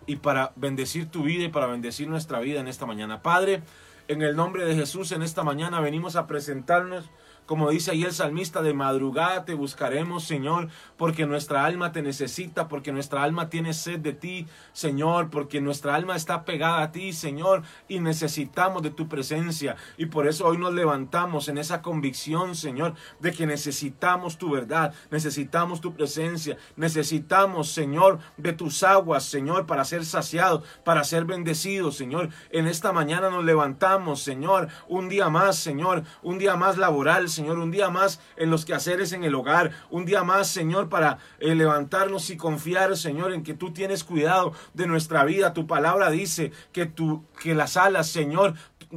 y 0.08 0.16
para 0.16 0.54
bendecir 0.56 1.12
tu 1.12 1.24
vida 1.24 1.44
y 1.44 1.50
para 1.50 1.68
bendecir 1.68 2.08
nuestra 2.08 2.40
vida 2.40 2.62
en 2.62 2.70
esta 2.70 2.86
mañana. 2.86 3.22
Padre, 3.22 3.62
en 4.08 4.22
el 4.22 4.38
nombre 4.38 4.64
de 4.64 4.76
Jesús 4.76 5.12
en 5.12 5.22
esta 5.22 5.44
mañana 5.44 5.82
venimos 5.82 6.16
a 6.16 6.28
presentarnos 6.28 7.10
como 7.46 7.70
dice 7.70 7.92
ahí 7.92 8.04
el 8.04 8.14
salmista, 8.14 8.62
de 8.62 8.74
madrugada 8.74 9.46
te 9.46 9.54
buscaremos, 9.54 10.24
Señor, 10.24 10.70
porque 10.98 11.26
nuestra 11.26 11.66
alma 11.66 11.92
te 11.92 12.02
necesita, 12.02 12.68
porque 12.68 12.92
nuestra 12.92 13.24
alma 13.24 13.50
tiene 13.50 13.74
sed 13.74 14.00
de 14.00 14.14
ti, 14.14 14.48
Señor, 14.72 15.30
porque 15.30 15.62
nuestra 15.62 15.96
alma 15.96 16.16
está 16.16 16.46
pegada 16.46 16.82
a 16.82 16.92
ti, 16.92 17.14
Señor, 17.14 17.64
y 17.88 18.00
necesitamos 18.00 18.82
de 18.84 18.92
tu 18.92 19.08
presencia. 19.08 19.76
Y 19.98 20.08
por 20.08 20.28
eso 20.28 20.46
hoy 20.46 20.58
nos 20.58 20.74
levantamos 20.74 21.48
en 21.48 21.58
esa 21.58 21.82
convicción, 21.82 22.56
Señor, 22.56 22.94
de 23.20 23.32
que 23.32 23.46
necesitamos 23.46 24.38
tu 24.38 24.52
verdad, 24.52 24.94
necesitamos 25.12 25.82
tu 25.82 25.94
presencia, 25.94 26.58
necesitamos, 26.76 27.70
Señor, 27.70 28.20
de 28.38 28.54
tus 28.54 28.84
aguas, 28.84 29.24
Señor, 29.24 29.66
para 29.66 29.86
ser 29.86 30.06
saciados, 30.06 30.64
para 30.84 31.04
ser 31.04 31.26
bendecidos, 31.26 31.96
Señor. 31.96 32.30
En 32.50 32.68
esta 32.68 32.92
mañana 32.94 33.30
nos 33.30 33.44
levantamos, 33.44 34.22
Señor, 34.22 34.70
un 34.88 35.10
día 35.10 35.30
más, 35.30 35.58
Señor, 35.58 36.04
un 36.22 36.38
día 36.38 36.56
más 36.56 36.78
laboral, 36.78 37.30
Señor, 37.34 37.60
un 37.60 37.72
día 37.72 37.90
más 37.90 38.20
en 38.38 38.50
los 38.50 38.66
quehaceres 38.66 39.12
en 39.12 39.24
el 39.24 39.36
hogar, 39.36 39.72
un 39.90 40.06
día 40.06 40.24
más, 40.24 40.48
Señor, 40.48 40.90
para 40.90 41.18
eh, 41.40 41.56
levantarnos 41.56 42.30
y 42.30 42.38
confiar, 42.38 42.96
Señor, 42.98 43.34
en 43.34 43.44
que 43.44 43.54
tú 43.54 43.74
tienes 43.74 44.04
cuidado 44.04 44.54
de 44.74 44.88
nuestra 44.88 45.24
vida. 45.26 45.54
Tu 45.54 45.68
palabra 45.68 46.10
dice 46.10 46.52
que, 46.72 46.86
tú, 46.86 47.26
que 47.42 47.56
las 47.56 47.78
alas, 47.78 48.08
Señor, 48.08 48.54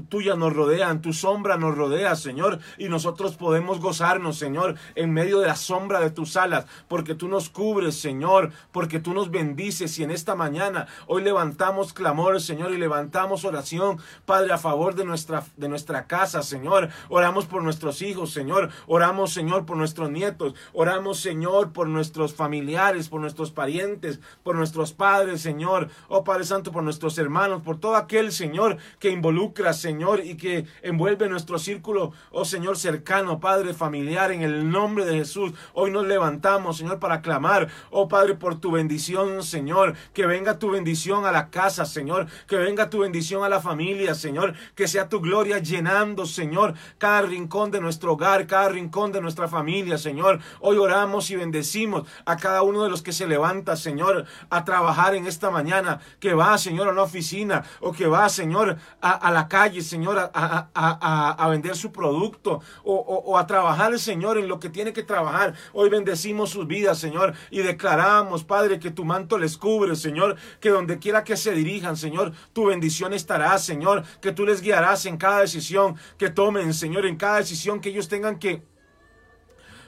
tuya 0.08 0.36
nos 0.36 0.54
rodean, 0.54 1.02
tu 1.02 1.12
sombra 1.12 1.56
nos 1.56 1.76
rodea, 1.76 2.16
Señor, 2.16 2.60
y 2.78 2.88
nosotros 2.88 3.36
podemos 3.36 3.80
gozarnos, 3.80 4.38
Señor, 4.38 4.76
en 4.94 5.12
medio 5.12 5.40
de 5.40 5.46
la 5.46 5.56
sombra 5.56 6.00
de 6.00 6.10
tus 6.10 6.36
alas, 6.36 6.66
porque 6.88 7.14
tú 7.14 7.28
nos 7.28 7.48
cubres, 7.48 7.98
Señor, 7.98 8.52
porque 8.72 9.00
tú 9.00 9.14
nos 9.14 9.30
bendices 9.30 9.98
y 9.98 10.04
en 10.04 10.10
esta 10.10 10.34
mañana 10.34 10.86
hoy 11.06 11.22
levantamos 11.22 11.92
clamor, 11.92 12.40
Señor, 12.40 12.72
y 12.72 12.78
levantamos 12.78 13.44
oración, 13.44 13.98
Padre, 14.24 14.52
a 14.52 14.58
favor 14.58 14.94
de 14.94 15.04
nuestra 15.04 15.44
de 15.56 15.68
nuestra 15.68 16.06
casa, 16.06 16.42
Señor. 16.42 16.90
Oramos 17.08 17.46
por 17.46 17.62
nuestros 17.62 18.02
hijos, 18.02 18.32
Señor. 18.32 18.70
Oramos, 18.86 19.32
Señor, 19.32 19.66
por 19.66 19.76
nuestros 19.76 20.10
nietos. 20.10 20.54
Oramos, 20.72 21.20
Señor, 21.20 21.72
por 21.72 21.88
nuestros 21.88 22.34
familiares, 22.34 23.08
por 23.08 23.20
nuestros 23.20 23.50
parientes, 23.50 24.20
por 24.42 24.56
nuestros 24.56 24.92
padres, 24.92 25.40
Señor. 25.40 25.88
Oh 26.08 26.24
Padre 26.24 26.44
Santo, 26.44 26.72
por 26.72 26.82
nuestros 26.82 27.18
hermanos, 27.18 27.62
por 27.62 27.78
todo 27.78 27.96
aquel, 27.96 28.32
Señor, 28.32 28.78
que 28.98 29.10
involucra, 29.10 29.72
Señor, 29.86 30.18
y 30.24 30.36
que 30.36 30.66
envuelve 30.82 31.28
nuestro 31.28 31.60
círculo, 31.60 32.10
oh 32.32 32.44
Señor, 32.44 32.76
cercano, 32.76 33.38
Padre, 33.38 33.72
familiar, 33.72 34.32
en 34.32 34.42
el 34.42 34.68
nombre 34.68 35.04
de 35.04 35.14
Jesús. 35.14 35.52
Hoy 35.74 35.92
nos 35.92 36.08
levantamos, 36.08 36.78
Señor, 36.78 36.98
para 36.98 37.22
clamar, 37.22 37.68
oh 37.92 38.08
Padre, 38.08 38.34
por 38.34 38.58
tu 38.58 38.72
bendición, 38.72 39.44
Señor. 39.44 39.94
Que 40.12 40.26
venga 40.26 40.58
tu 40.58 40.70
bendición 40.70 41.24
a 41.24 41.30
la 41.30 41.50
casa, 41.50 41.84
Señor. 41.84 42.26
Que 42.48 42.56
venga 42.56 42.90
tu 42.90 42.98
bendición 43.02 43.44
a 43.44 43.48
la 43.48 43.60
familia, 43.60 44.16
Señor. 44.16 44.54
Que 44.74 44.88
sea 44.88 45.08
tu 45.08 45.20
gloria 45.20 45.60
llenando, 45.60 46.26
Señor, 46.26 46.74
cada 46.98 47.22
rincón 47.22 47.70
de 47.70 47.80
nuestro 47.80 48.14
hogar, 48.14 48.48
cada 48.48 48.70
rincón 48.70 49.12
de 49.12 49.20
nuestra 49.20 49.46
familia, 49.46 49.98
Señor. 49.98 50.40
Hoy 50.58 50.78
oramos 50.78 51.30
y 51.30 51.36
bendecimos 51.36 52.08
a 52.24 52.36
cada 52.36 52.62
uno 52.62 52.82
de 52.82 52.90
los 52.90 53.02
que 53.02 53.12
se 53.12 53.28
levanta, 53.28 53.76
Señor, 53.76 54.26
a 54.50 54.64
trabajar 54.64 55.14
en 55.14 55.28
esta 55.28 55.52
mañana, 55.52 56.00
que 56.18 56.34
va, 56.34 56.58
Señor, 56.58 56.88
a 56.88 56.90
una 56.90 57.02
oficina 57.02 57.62
o 57.78 57.92
que 57.92 58.08
va, 58.08 58.28
Señor, 58.28 58.78
a 59.00 59.30
la 59.30 59.46
calle 59.46 59.75
Señor, 59.82 60.30
a, 60.32 61.48
vender 61.50 61.76
su 61.76 61.92
producto 61.92 62.60
o, 62.84 63.38
a 63.38 63.46
trabajar, 63.46 63.98
Señor, 63.98 64.38
en 64.38 64.48
lo 64.48 64.58
que 64.58 64.70
tiene 64.70 64.92
que 64.92 65.02
trabajar. 65.02 65.54
Hoy 65.72 65.88
bendecimos 65.88 66.50
sus 66.50 66.66
vidas, 66.66 66.98
Señor, 66.98 67.34
y 67.50 67.58
declaramos, 67.58 68.44
Padre, 68.44 68.78
que 68.78 68.90
tu 68.90 69.04
manto 69.04 69.38
les 69.38 69.56
cubre, 69.56 69.96
Señor, 69.96 70.36
que 70.60 70.70
donde 70.70 70.98
quiera 70.98 71.24
que 71.24 71.36
se 71.36 71.52
dirijan, 71.52 71.96
Señor, 71.96 72.32
tu 72.52 72.66
bendición 72.66 73.12
estará, 73.12 73.58
Señor, 73.58 74.04
que 74.20 74.32
tú 74.32 74.44
les 74.44 74.60
guiarás 74.60 75.06
en 75.06 75.16
cada 75.16 75.40
decisión 75.40 75.96
que 76.18 76.30
tomen, 76.30 76.74
Señor, 76.74 77.06
en 77.06 77.16
cada 77.16 77.38
decisión 77.38 77.80
que 77.80 77.90
ellos 77.90 78.08
tengan 78.08 78.38
que 78.38 78.62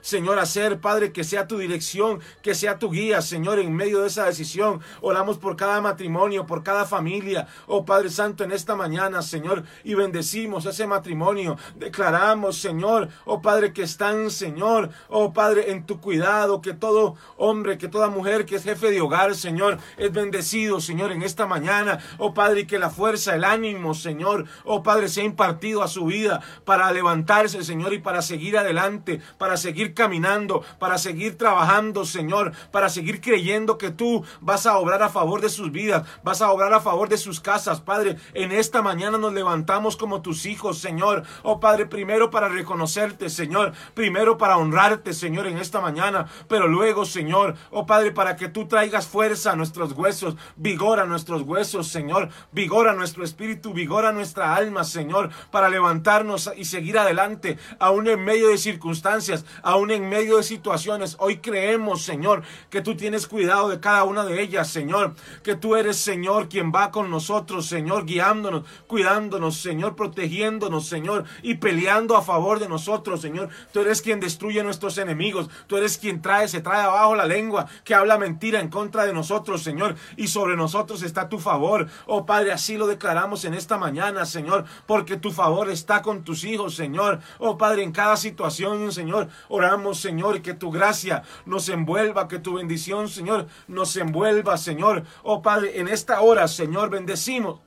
Señor, 0.01 0.39
hacer, 0.39 0.81
Padre, 0.81 1.13
que 1.13 1.25
sea 1.25 1.47
tu 1.47 1.59
dirección, 1.59 2.21
que 2.43 2.55
sea 2.55 2.79
tu 2.79 2.91
guía, 2.91 3.23
Señor, 3.23 3.59
en 3.59 3.75
medio 3.75 4.01
de 4.01 4.09
esa 4.09 4.27
decisión. 4.27 4.81
Oramos 5.01 5.39
por 5.39 5.57
cada 5.57 5.81
matrimonio, 5.81 6.47
por 6.47 6.63
cada 6.63 6.85
familia, 6.85 7.47
oh 7.67 7.85
Padre 7.85 8.11
Santo, 8.11 8.45
en 8.45 8.53
esta 8.53 8.77
mañana, 8.77 9.23
Señor, 9.23 9.65
y 9.85 9.95
bendecimos 9.95 10.67
ese 10.67 10.87
matrimonio. 10.87 11.57
Declaramos, 11.77 12.59
Señor, 12.59 13.09
oh 13.25 13.43
Padre, 13.43 13.73
que 13.73 13.83
están, 13.83 14.31
Señor, 14.31 14.91
oh 15.09 15.33
Padre, 15.33 15.71
en 15.71 15.85
tu 15.85 16.01
cuidado, 16.01 16.61
que 16.63 16.75
todo 16.75 17.17
hombre, 17.37 17.79
que 17.79 17.89
toda 17.89 18.09
mujer 18.09 18.47
que 18.47 18.57
es 18.57 18.65
jefe 18.65 18.91
de 18.91 19.01
hogar, 19.01 19.35
Señor, 19.35 19.79
es 19.97 20.13
bendecido, 20.13 20.81
Señor, 20.81 21.13
en 21.13 21.23
esta 21.23 21.47
mañana, 21.47 21.99
oh 22.19 22.35
Padre, 22.35 22.61
y 22.61 22.67
que 22.67 22.79
la 22.79 22.91
fuerza, 22.91 23.35
el 23.35 23.45
ánimo, 23.45 23.95
Señor, 23.95 24.47
oh 24.65 24.83
Padre, 24.83 25.09
sea 25.09 25.25
impartido 25.25 25.83
a 25.83 25.89
su 25.89 26.07
vida 26.07 26.41
para 26.65 26.91
levantarse, 26.93 27.63
Señor, 27.65 27.93
y 27.93 27.99
para 27.99 28.23
seguir 28.23 28.59
adelante, 28.59 29.21
para 29.39 29.57
seguir 29.57 29.88
caminando, 29.95 30.63
para 30.79 30.99
seguir 30.99 31.37
trabajando, 31.39 32.05
Señor, 32.05 32.53
para 32.71 32.89
seguir 32.89 33.21
creyendo 33.21 33.79
que 33.79 33.91
tú 33.91 34.25
vas 34.41 34.67
a 34.67 34.79
obrar 34.79 35.03
a 35.03 35.09
favor 35.09 35.41
de 35.41 35.49
sus 35.49 35.73
vidas, 35.73 36.07
vas 36.23 36.43
a 36.43 36.51
obrar 36.51 36.73
a 36.73 36.81
favor 36.81 37.09
de 37.09 37.17
sus 37.17 37.41
casas, 37.41 37.81
Padre. 37.81 38.17
En 38.35 38.53
esta 38.53 38.83
mañana 38.83 39.19
nos 39.19 39.33
levantamos 39.33 39.97
como 39.97 40.23
tus 40.23 40.47
hijos, 40.47 40.79
Señor. 40.79 41.25
Oh 41.43 41.61
Padre, 41.61 41.87
primero 41.87 42.31
para 42.31 42.49
reconocerte, 42.49 43.31
Señor, 43.31 43.73
primero 43.95 44.39
para 44.39 44.57
honrarte, 44.57 45.13
Señor, 45.13 45.47
en 45.47 45.59
esta 45.59 45.81
mañana, 45.81 46.27
pero 46.49 46.67
luego, 46.67 47.05
Señor, 47.05 47.57
oh 47.71 47.87
Padre, 47.87 48.13
para 48.13 48.37
que 48.37 48.49
tú 48.49 48.67
traigas 48.67 49.07
fuerza 49.07 49.53
a 49.53 49.57
nuestros 49.57 49.93
huesos, 49.93 50.37
vigor 50.57 51.01
a 51.01 51.07
nuestros 51.07 51.43
huesos, 51.43 51.89
Señor, 51.89 52.29
vigor 52.53 52.89
a 52.89 52.95
nuestro 52.95 53.25
espíritu, 53.25 53.73
vigor 53.73 54.05
a 54.05 54.13
nuestra 54.13 54.55
alma, 54.55 54.85
Señor, 54.85 55.31
para 55.51 55.69
levantarnos 55.69 56.51
y 56.57 56.65
seguir 56.65 56.99
adelante, 56.99 57.59
aún 57.79 58.09
en 58.09 58.25
medio 58.25 58.49
de 58.49 58.59
circunstancias, 58.59 59.45
aún 59.63 59.78
aún 59.79 59.91
en 59.91 60.09
medio 60.09 60.37
de 60.37 60.43
situaciones. 60.43 61.17
Hoy 61.21 61.39
creemos, 61.39 62.03
Señor, 62.03 62.43
que 62.69 62.83
tú 62.83 62.97
tienes 62.97 63.27
cuidado 63.27 63.69
de 63.69 63.81
cada 63.81 64.05
una 64.05 64.25
de 64.25 64.43
ellas, 64.43 64.69
Señor. 64.69 65.15
Que 65.43 65.55
tú 65.55 65.77
eres, 65.77 65.97
Señor, 65.97 66.49
quien 66.49 66.73
va 66.73 66.91
con 66.91 67.11
nosotros, 67.11 67.67
Señor, 67.67 68.05
guiándonos, 68.05 68.65
cuidándonos, 68.87 69.57
Señor, 69.57 69.95
protegiéndonos, 69.95 70.87
Señor, 70.87 71.25
y 71.43 71.55
peleando 71.55 72.17
a 72.17 72.23
favor 72.23 72.59
de 72.59 72.69
nosotros, 72.69 73.21
Señor. 73.21 73.49
Tú 73.73 73.81
eres 73.81 74.03
quien 74.03 74.21
destruye 74.21 74.63
nuestros 74.63 74.99
enemigos. 74.99 75.49
Tú 75.67 75.77
eres 75.77 75.97
quien 75.97 76.21
trae, 76.21 76.49
se 76.49 76.61
trae 76.61 76.83
abajo 76.83 77.15
la 77.15 77.25
lengua, 77.25 77.67
que 77.85 77.95
habla 77.95 78.19
mentira 78.19 78.61
en 78.61 78.69
contra 78.69 79.07
de 79.07 79.13
nosotros, 79.13 79.63
Señor. 79.63 79.95
Y 80.17 80.27
sobre 80.27 80.57
nosotros 80.57 81.03
está 81.03 81.29
tu 81.29 81.39
favor. 81.39 81.89
Oh 82.07 82.27
Padre, 82.27 82.53
así 82.53 82.77
lo 82.77 82.89
declaramos 82.89 83.45
en 83.45 83.55
esta 83.55 83.79
mañana, 83.79 84.27
Señor, 84.27 84.65
porque 84.87 85.17
tu 85.17 85.31
favor 85.31 85.71
está 85.71 86.03
con 86.03 86.25
tus 86.25 86.43
hijos, 86.43 86.75
Señor. 86.75 87.21
Oh 87.39 87.57
Padre, 87.57 87.85
en 87.85 87.93
cada 87.93 88.17
situación, 88.17 88.91
Señor, 88.93 89.29
oramos, 89.49 89.68
Señor, 89.95 90.41
que 90.43 90.55
tu 90.55 90.71
gracia 90.71 91.23
nos 91.45 91.69
envuelva, 91.69 92.29
que 92.29 92.39
tu 92.39 92.55
bendición, 92.55 93.09
Señor, 93.09 93.47
nos 93.67 93.97
envuelva, 93.97 94.57
Señor. 94.57 95.05
Oh 95.23 95.43
Padre, 95.43 95.79
en 95.79 95.89
esta 95.89 96.21
hora, 96.21 96.49
Señor, 96.49 96.91
bendecimos 96.91 97.61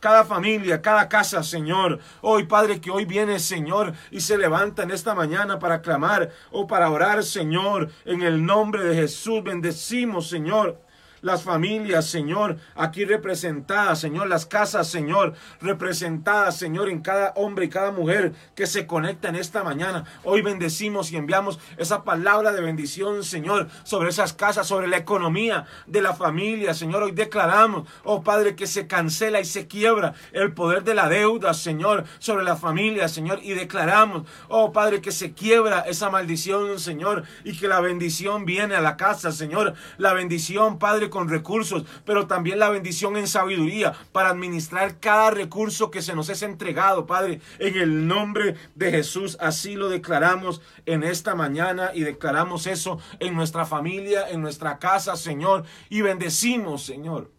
cada 0.00 0.24
familia, 0.24 0.82
cada 0.82 1.08
casa, 1.08 1.42
Señor. 1.44 2.00
Hoy, 2.22 2.44
Padre, 2.44 2.80
que 2.80 2.90
hoy 2.90 3.04
viene, 3.04 3.38
Señor, 3.38 3.94
y 4.10 4.20
se 4.20 4.36
levanta 4.36 4.82
en 4.82 4.90
esta 4.90 5.14
mañana 5.14 5.60
para 5.60 5.80
clamar 5.80 6.30
o 6.50 6.66
para 6.66 6.90
orar, 6.90 7.22
Señor, 7.22 7.90
en 8.04 8.22
el 8.22 8.44
nombre 8.44 8.82
de 8.82 8.96
Jesús. 8.96 9.44
Bendecimos, 9.44 10.28
Señor 10.28 10.80
las 11.22 11.42
familias, 11.44 12.06
Señor, 12.06 12.58
aquí 12.74 13.04
representadas, 13.04 14.00
Señor, 14.00 14.28
las 14.28 14.44
casas, 14.44 14.88
Señor, 14.88 15.34
representadas, 15.60 16.58
Señor, 16.58 16.88
en 16.88 17.00
cada 17.00 17.32
hombre 17.36 17.66
y 17.66 17.68
cada 17.68 17.92
mujer 17.92 18.32
que 18.54 18.66
se 18.66 18.86
conecta 18.86 19.28
en 19.28 19.36
esta 19.36 19.62
mañana. 19.62 20.04
Hoy 20.24 20.42
bendecimos 20.42 21.10
y 21.12 21.16
enviamos 21.16 21.58
esa 21.76 22.04
palabra 22.04 22.52
de 22.52 22.60
bendición, 22.60 23.22
Señor, 23.24 23.68
sobre 23.84 24.10
esas 24.10 24.32
casas, 24.32 24.66
sobre 24.66 24.88
la 24.88 24.96
economía 24.96 25.64
de 25.86 26.02
la 26.02 26.12
familia, 26.12 26.74
Señor. 26.74 27.04
Hoy 27.04 27.12
declaramos, 27.12 27.88
oh 28.02 28.22
Padre, 28.22 28.56
que 28.56 28.66
se 28.66 28.86
cancela 28.86 29.40
y 29.40 29.44
se 29.44 29.68
quiebra 29.68 30.14
el 30.32 30.52
poder 30.52 30.82
de 30.82 30.94
la 30.94 31.08
deuda, 31.08 31.54
Señor, 31.54 32.04
sobre 32.18 32.44
la 32.44 32.56
familia, 32.56 33.08
Señor, 33.08 33.38
y 33.42 33.54
declaramos, 33.54 34.24
oh 34.48 34.72
Padre, 34.72 35.00
que 35.00 35.12
se 35.12 35.32
quiebra 35.32 35.80
esa 35.80 36.10
maldición, 36.10 36.80
Señor, 36.80 37.22
y 37.44 37.56
que 37.56 37.68
la 37.68 37.80
bendición 37.80 38.44
viene 38.44 38.74
a 38.74 38.80
la 38.80 38.96
casa, 38.96 39.30
Señor. 39.30 39.74
La 39.98 40.12
bendición, 40.14 40.80
Padre, 40.80 41.10
con 41.12 41.28
recursos, 41.28 41.84
pero 42.04 42.26
también 42.26 42.58
la 42.58 42.70
bendición 42.70 43.16
en 43.16 43.28
sabiduría 43.28 43.92
para 44.10 44.30
administrar 44.30 44.98
cada 44.98 45.30
recurso 45.30 45.90
que 45.90 46.02
se 46.02 46.14
nos 46.16 46.30
es 46.30 46.42
entregado, 46.42 47.06
Padre. 47.06 47.40
En 47.58 47.76
el 47.76 48.08
nombre 48.08 48.56
de 48.74 48.90
Jesús, 48.90 49.36
así 49.38 49.76
lo 49.76 49.90
declaramos 49.90 50.62
en 50.86 51.04
esta 51.04 51.36
mañana 51.36 51.90
y 51.94 52.00
declaramos 52.00 52.66
eso 52.66 52.98
en 53.20 53.34
nuestra 53.36 53.66
familia, 53.66 54.28
en 54.30 54.40
nuestra 54.40 54.78
casa, 54.78 55.14
Señor, 55.14 55.64
y 55.90 56.00
bendecimos, 56.00 56.82
Señor. 56.82 57.30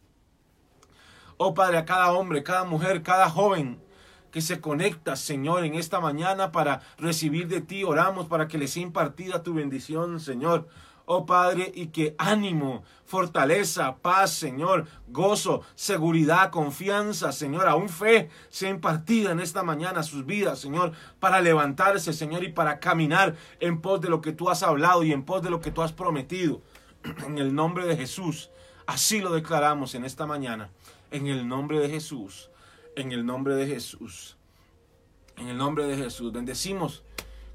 Oh 1.38 1.54
Padre, 1.56 1.80
a 1.80 1.86
cada 1.86 2.14
hombre, 2.14 2.44
cada 2.44 2.64
mujer, 2.64 3.02
cada 3.02 3.30
joven 3.30 3.82
que 4.32 4.42
se 4.42 4.62
conecta, 4.62 5.16
Señor, 5.16 5.66
en 5.66 5.74
esta 5.74 6.00
mañana 6.00 6.52
para 6.52 6.82
recibir 6.98 7.48
de 7.48 7.62
ti. 7.62 7.84
Oramos 7.84 8.28
para 8.28 8.48
que 8.48 8.60
les 8.60 8.72
sea 8.72 8.84
impartida 8.84 9.44
tu 9.44 9.56
bendición, 9.56 10.20
Señor 10.20 10.68
oh 11.06 11.26
Padre, 11.26 11.72
y 11.74 11.88
que 11.88 12.16
ánimo, 12.18 12.84
fortaleza, 13.06 13.98
paz, 13.98 14.32
Señor, 14.32 14.88
gozo, 15.08 15.62
seguridad, 15.76 16.52
confianza, 16.52 17.32
Señor, 17.32 17.68
aún 17.68 17.90
fe 17.90 18.30
sea 18.50 18.70
impartida 18.70 19.32
en 19.32 19.40
esta 19.40 19.64
mañana 19.64 20.00
a 20.00 20.04
sus 20.04 20.26
vidas, 20.26 20.60
Señor, 20.60 20.94
para 21.20 21.42
levantarse, 21.42 22.14
Señor, 22.14 22.44
y 22.44 22.52
para 22.52 22.80
caminar 22.80 23.36
en 23.60 23.82
pos 23.82 24.02
de 24.02 24.10
lo 24.10 24.22
que 24.22 24.32
tú 24.32 24.50
has 24.50 24.64
hablado 24.64 25.04
y 25.04 25.12
en 25.12 25.24
pos 25.24 25.44
de 25.44 25.50
lo 25.50 25.60
que 25.60 25.72
tú 25.72 25.82
has 25.82 25.94
prometido. 25.94 26.62
En 27.26 27.38
el 27.38 27.54
nombre 27.54 27.86
de 27.86 27.98
Jesús, 27.98 28.50
así 28.88 29.20
lo 29.20 29.34
declaramos 29.34 29.94
en 29.94 30.06
esta 30.06 30.26
mañana. 30.26 30.70
En 31.12 31.28
el 31.28 31.48
nombre 31.48 31.80
de 31.80 31.90
Jesús, 31.90 32.50
en 32.96 33.12
el 33.12 33.26
nombre 33.26 33.56
de 33.56 33.68
Jesús, 33.68 34.38
en 35.38 35.50
el 35.50 35.58
nombre 35.58 35.86
de 35.86 35.98
Jesús. 35.98 36.32
Bendecimos 36.32 37.04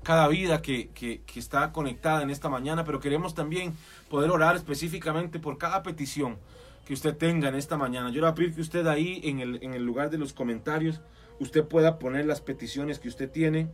cada 0.09 0.27
vida 0.27 0.62
que, 0.62 1.21
está 1.37 1.71
conectada 1.71 2.23
en 2.23 2.31
esta 2.31 2.49
mañana, 2.49 2.83
pero 2.83 2.99
queremos 2.99 3.35
también 3.35 3.75
poder 4.09 4.31
orar 4.31 4.57
específicamente 4.57 5.38
por 5.38 5.59
cada 5.59 5.83
petición 5.83 6.38
que 6.87 6.94
usted 6.94 7.14
tenga 7.14 7.51
en 7.51 7.55
esta 7.55 7.77
mañana. 7.77 8.09
Yo 8.09 8.14
le 8.14 8.21
voy 8.23 8.31
a 8.31 8.35
pedir 8.35 8.55
que 8.55 8.62
usted 8.62 8.87
ahí 8.87 9.21
en 9.25 9.40
el, 9.40 9.62
en 9.62 9.75
el 9.75 9.85
lugar 9.85 10.09
de 10.09 10.16
los 10.16 10.33
comentarios, 10.33 11.03
usted 11.40 11.62
pueda 11.62 11.99
poner 11.99 12.25
las 12.25 12.40
peticiones 12.40 12.99
que 12.99 13.09
usted 13.09 13.31
tiene, 13.31 13.68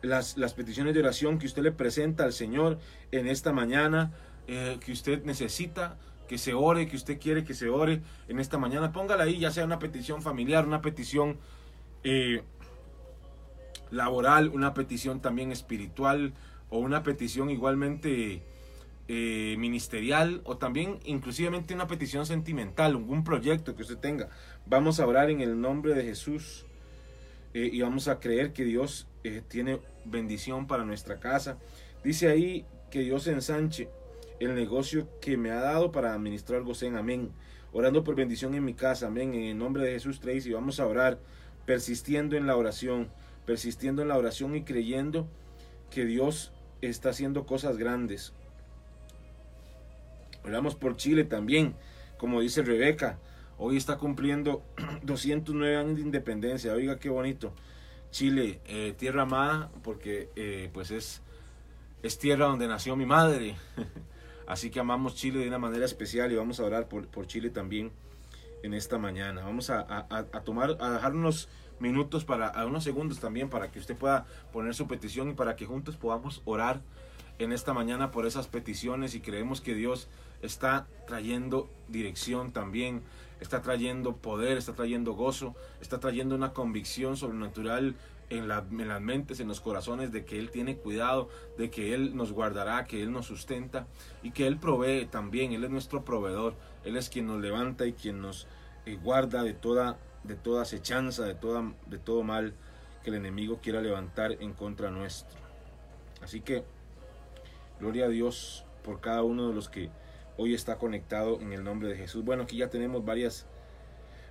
las, 0.00 0.38
las 0.38 0.54
peticiones 0.54 0.94
de 0.94 1.00
oración 1.00 1.38
que 1.38 1.44
usted 1.44 1.62
le 1.62 1.72
presenta 1.72 2.24
al 2.24 2.32
Señor 2.32 2.78
en 3.12 3.26
esta 3.26 3.52
mañana, 3.52 4.12
eh, 4.48 4.78
que 4.82 4.92
usted 4.92 5.24
necesita 5.24 5.98
que 6.26 6.38
se 6.38 6.54
ore, 6.54 6.88
que 6.88 6.96
usted 6.96 7.20
quiere 7.20 7.44
que 7.44 7.52
se 7.52 7.68
ore 7.68 8.00
en 8.28 8.38
esta 8.40 8.56
mañana. 8.56 8.92
Póngala 8.92 9.24
ahí, 9.24 9.38
ya 9.40 9.50
sea 9.50 9.66
una 9.66 9.78
petición 9.78 10.22
familiar, 10.22 10.66
una 10.66 10.80
petición... 10.80 11.36
Eh, 12.02 12.42
laboral, 13.90 14.48
una 14.48 14.74
petición 14.74 15.20
también 15.20 15.52
espiritual 15.52 16.32
o 16.68 16.78
una 16.78 17.02
petición 17.02 17.50
igualmente 17.50 18.42
eh, 19.08 19.56
ministerial 19.58 20.40
o 20.44 20.56
también 20.56 21.00
inclusivamente 21.04 21.74
una 21.74 21.88
petición 21.88 22.26
sentimental, 22.26 22.92
algún 22.92 23.24
proyecto 23.24 23.74
que 23.74 23.82
usted 23.82 23.98
tenga. 23.98 24.28
Vamos 24.66 25.00
a 25.00 25.06
orar 25.06 25.30
en 25.30 25.40
el 25.40 25.60
nombre 25.60 25.94
de 25.94 26.04
Jesús 26.04 26.64
eh, 27.52 27.68
y 27.72 27.80
vamos 27.80 28.06
a 28.06 28.20
creer 28.20 28.52
que 28.52 28.64
Dios 28.64 29.08
eh, 29.24 29.42
tiene 29.48 29.80
bendición 30.04 30.66
para 30.66 30.84
nuestra 30.84 31.18
casa. 31.18 31.58
Dice 32.04 32.28
ahí 32.28 32.64
que 32.90 33.00
Dios 33.00 33.26
ensanche 33.26 33.88
el 34.38 34.54
negocio 34.54 35.08
que 35.20 35.36
me 35.36 35.50
ha 35.50 35.60
dado 35.60 35.90
para 35.90 36.14
administrar 36.14 36.62
Gosén. 36.62 36.96
Amén. 36.96 37.32
Orando 37.72 38.04
por 38.04 38.14
bendición 38.14 38.54
en 38.54 38.64
mi 38.64 38.74
casa. 38.74 39.08
Amén. 39.08 39.34
En 39.34 39.42
el 39.42 39.58
nombre 39.58 39.84
de 39.84 39.92
Jesús 39.92 40.20
y 40.24 40.52
vamos 40.52 40.78
a 40.78 40.86
orar 40.86 41.18
persistiendo 41.66 42.36
en 42.36 42.46
la 42.46 42.56
oración 42.56 43.08
persistiendo 43.46 44.02
en 44.02 44.08
la 44.08 44.18
oración 44.18 44.54
y 44.56 44.62
creyendo 44.62 45.28
que 45.90 46.04
Dios 46.04 46.52
está 46.80 47.10
haciendo 47.10 47.46
cosas 47.46 47.76
grandes. 47.76 48.32
Oramos 50.44 50.74
por 50.74 50.96
Chile 50.96 51.24
también, 51.24 51.74
como 52.16 52.40
dice 52.40 52.62
Rebeca, 52.62 53.18
hoy 53.58 53.76
está 53.76 53.98
cumpliendo 53.98 54.62
209 55.02 55.76
años 55.76 55.96
de 55.96 56.02
independencia, 56.02 56.72
oiga 56.72 56.98
qué 56.98 57.10
bonito. 57.10 57.52
Chile, 58.10 58.60
eh, 58.66 58.94
tierra 58.96 59.22
amada, 59.22 59.70
porque 59.82 60.30
eh, 60.34 60.70
pues 60.72 60.90
es, 60.90 61.22
es 62.02 62.18
tierra 62.18 62.46
donde 62.46 62.66
nació 62.66 62.96
mi 62.96 63.06
madre. 63.06 63.56
Así 64.46 64.70
que 64.70 64.80
amamos 64.80 65.14
Chile 65.14 65.40
de 65.40 65.48
una 65.48 65.58
manera 65.58 65.84
especial 65.84 66.32
y 66.32 66.34
vamos 66.34 66.58
a 66.58 66.64
orar 66.64 66.88
por, 66.88 67.06
por 67.06 67.26
Chile 67.28 67.50
también 67.50 67.92
en 68.64 68.74
esta 68.74 68.98
mañana. 68.98 69.44
Vamos 69.44 69.70
a, 69.70 69.80
a, 69.80 70.06
a 70.18 70.40
tomar, 70.42 70.76
a 70.80 70.90
dejarnos 70.90 71.48
minutos 71.80 72.24
para, 72.24 72.64
unos 72.66 72.84
segundos 72.84 73.18
también 73.18 73.48
para 73.48 73.70
que 73.70 73.78
usted 73.78 73.96
pueda 73.96 74.26
poner 74.52 74.74
su 74.74 74.86
petición 74.86 75.30
y 75.30 75.34
para 75.34 75.56
que 75.56 75.66
juntos 75.66 75.96
podamos 75.96 76.42
orar 76.44 76.80
en 77.38 77.52
esta 77.52 77.72
mañana 77.72 78.10
por 78.10 78.26
esas 78.26 78.46
peticiones 78.46 79.14
y 79.14 79.20
creemos 79.20 79.60
que 79.60 79.74
Dios 79.74 80.08
está 80.42 80.86
trayendo 81.06 81.68
dirección 81.88 82.52
también, 82.52 83.02
está 83.40 83.62
trayendo 83.62 84.16
poder, 84.16 84.58
está 84.58 84.74
trayendo 84.74 85.14
gozo, 85.14 85.54
está 85.80 85.98
trayendo 86.00 86.34
una 86.34 86.52
convicción 86.52 87.16
sobrenatural 87.16 87.96
en, 88.28 88.46
la, 88.46 88.64
en 88.70 88.88
las 88.88 89.00
mentes, 89.00 89.40
en 89.40 89.48
los 89.48 89.60
corazones 89.60 90.12
de 90.12 90.24
que 90.24 90.38
Él 90.38 90.50
tiene 90.50 90.76
cuidado, 90.76 91.28
de 91.58 91.70
que 91.70 91.94
Él 91.94 92.16
nos 92.16 92.32
guardará, 92.32 92.84
que 92.84 93.02
Él 93.02 93.10
nos 93.10 93.26
sustenta 93.26 93.86
y 94.22 94.30
que 94.30 94.46
Él 94.46 94.58
provee 94.58 95.06
también, 95.06 95.52
Él 95.52 95.64
es 95.64 95.70
nuestro 95.70 96.04
proveedor, 96.04 96.54
Él 96.84 96.96
es 96.96 97.08
quien 97.08 97.26
nos 97.26 97.40
levanta 97.40 97.86
y 97.86 97.92
quien 97.92 98.20
nos 98.20 98.46
eh, 98.86 98.98
guarda 99.02 99.42
de 99.42 99.54
toda 99.54 99.98
de 100.24 100.34
toda 100.34 100.62
acechanza, 100.62 101.24
de, 101.24 101.34
toda, 101.34 101.72
de 101.86 101.98
todo 101.98 102.22
mal 102.22 102.54
que 103.02 103.10
el 103.10 103.16
enemigo 103.16 103.60
quiera 103.62 103.80
levantar 103.80 104.32
en 104.40 104.52
contra 104.52 104.90
nuestro. 104.90 105.38
Así 106.22 106.40
que, 106.40 106.64
gloria 107.78 108.06
a 108.06 108.08
Dios 108.08 108.64
por 108.84 109.00
cada 109.00 109.22
uno 109.22 109.48
de 109.48 109.54
los 109.54 109.68
que 109.68 109.90
hoy 110.36 110.54
está 110.54 110.76
conectado 110.76 111.40
en 111.40 111.52
el 111.52 111.64
nombre 111.64 111.88
de 111.88 111.96
Jesús. 111.96 112.24
Bueno, 112.24 112.44
aquí 112.44 112.56
ya 112.56 112.70
tenemos 112.70 113.04
varias, 113.04 113.46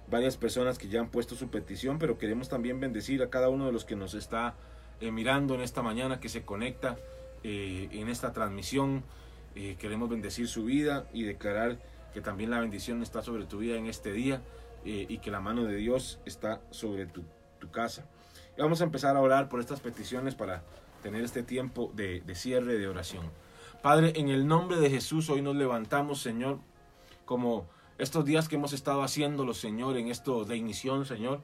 varias 0.09 0.37
personas 0.37 0.77
que 0.77 0.87
ya 0.87 0.99
han 0.99 1.09
puesto 1.09 1.35
su 1.35 1.49
petición, 1.49 1.99
pero 1.99 2.17
queremos 2.17 2.49
también 2.49 2.79
bendecir 2.79 3.21
a 3.23 3.29
cada 3.29 3.49
uno 3.49 3.65
de 3.65 3.71
los 3.71 3.85
que 3.85 3.95
nos 3.95 4.13
está 4.13 4.55
eh, 5.01 5.11
mirando 5.11 5.55
en 5.55 5.61
esta 5.61 5.81
mañana, 5.81 6.19
que 6.19 6.29
se 6.29 6.43
conecta 6.43 6.97
eh, 7.43 7.89
en 7.91 8.09
esta 8.09 8.33
transmisión. 8.33 9.03
Eh, 9.55 9.75
queremos 9.79 10.09
bendecir 10.09 10.47
su 10.47 10.65
vida 10.65 11.07
y 11.13 11.23
declarar 11.23 11.79
que 12.13 12.21
también 12.21 12.49
la 12.49 12.59
bendición 12.59 13.01
está 13.01 13.21
sobre 13.21 13.45
tu 13.45 13.59
vida 13.59 13.77
en 13.77 13.87
este 13.87 14.11
día. 14.11 14.41
Eh, 14.85 15.05
y 15.09 15.17
que 15.17 15.31
la 15.31 15.41
mano 15.41 15.65
de 15.65 15.75
Dios 15.75 16.19
está 16.25 16.61
sobre 16.71 17.05
tu, 17.05 17.23
casa. 17.71 18.05
Y 18.57 18.61
vamos 18.61 18.81
a 18.81 18.85
empezar 18.85 19.15
a 19.17 19.21
orar 19.21 19.49
por 19.49 19.59
estas 19.59 19.81
peticiones 19.81 20.33
para 20.33 20.63
tener 21.03 21.23
este 21.23 21.43
tiempo 21.43 21.91
de, 21.93 22.21
de 22.21 22.35
cierre 22.35 22.77
de 22.77 22.87
oración. 22.87 23.29
Padre, 23.81 24.13
en 24.15 24.29
el 24.29 24.47
nombre 24.47 24.77
de 24.77 24.89
Jesús 24.89 25.29
hoy 25.29 25.41
nos 25.41 25.55
levantamos, 25.55 26.21
Señor, 26.21 26.59
como 27.25 27.67
estos 27.97 28.23
días 28.25 28.47
que 28.47 28.55
hemos 28.55 28.73
estado 28.73 29.03
haciéndolo, 29.03 29.53
Señor, 29.53 29.97
en 29.97 30.07
esto 30.07 30.45
de 30.45 30.55
inición, 30.55 31.05
Señor, 31.05 31.41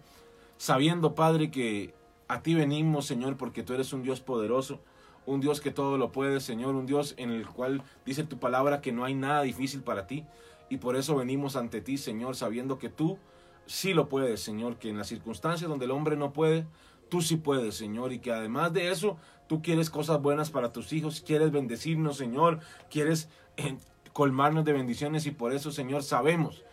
sabiendo, 0.57 1.13
Padre, 1.13 1.51
que 1.51 1.93
a 2.27 2.41
ti 2.41 2.55
venimos, 2.55 3.05
Señor, 3.05 3.37
porque 3.37 3.63
tú 3.63 3.73
eres 3.73 3.93
un 3.93 4.03
Dios 4.03 4.21
poderoso. 4.21 4.79
un 5.27 5.41
Dios 5.41 5.59
que 5.59 5.71
todo 5.71 5.97
lo 5.97 6.11
puede, 6.11 6.39
Señor, 6.39 6.75
un 6.75 6.85
Dios 6.85 7.15
en 7.17 7.31
el 7.31 7.47
cual 7.47 7.81
dice 8.05 8.23
tu 8.23 8.37
palabra 8.37 8.79
que 8.79 8.91
no 8.91 9.05
hay 9.05 9.15
nada 9.15 9.41
difícil 9.41 9.81
para 9.81 10.05
ti. 10.05 10.23
Y 10.69 10.77
por 10.77 10.95
eso 10.95 11.15
venimos 11.15 11.55
ante 11.55 11.81
ti, 11.81 11.97
Señor, 11.97 12.35
sabiendo 12.35 12.77
que 12.77 12.89
tú 12.89 13.17
sí 13.65 13.93
lo 13.93 14.09
puedes, 14.09 14.41
Señor, 14.41 14.77
que 14.77 14.89
en 14.89 14.97
las 14.97 15.07
circunstancias 15.07 15.69
donde 15.69 15.85
el 15.85 15.91
hombre 15.91 16.15
no 16.15 16.33
puede, 16.33 16.65
tú 17.09 17.21
sí 17.21 17.37
puedes, 17.37 17.75
Señor, 17.75 18.13
y 18.13 18.19
que 18.19 18.31
además 18.31 18.73
de 18.73 18.89
eso, 18.89 19.17
tú 19.47 19.61
quieres 19.61 19.89
cosas 19.89 20.21
buenas 20.21 20.49
para 20.49 20.71
tus 20.71 20.93
hijos, 20.93 21.21
quieres 21.25 21.51
bendecirnos, 21.51 22.17
Señor, 22.17 22.59
quieres 22.89 23.29
eh, 23.57 23.77
colmarnos 24.13 24.65
de 24.65 24.73
bendiciones 24.73 25.25
y 25.25 25.31
por 25.31 25.53
eso, 25.53 25.71
Señor, 25.71 26.03
sabemos 26.03 26.63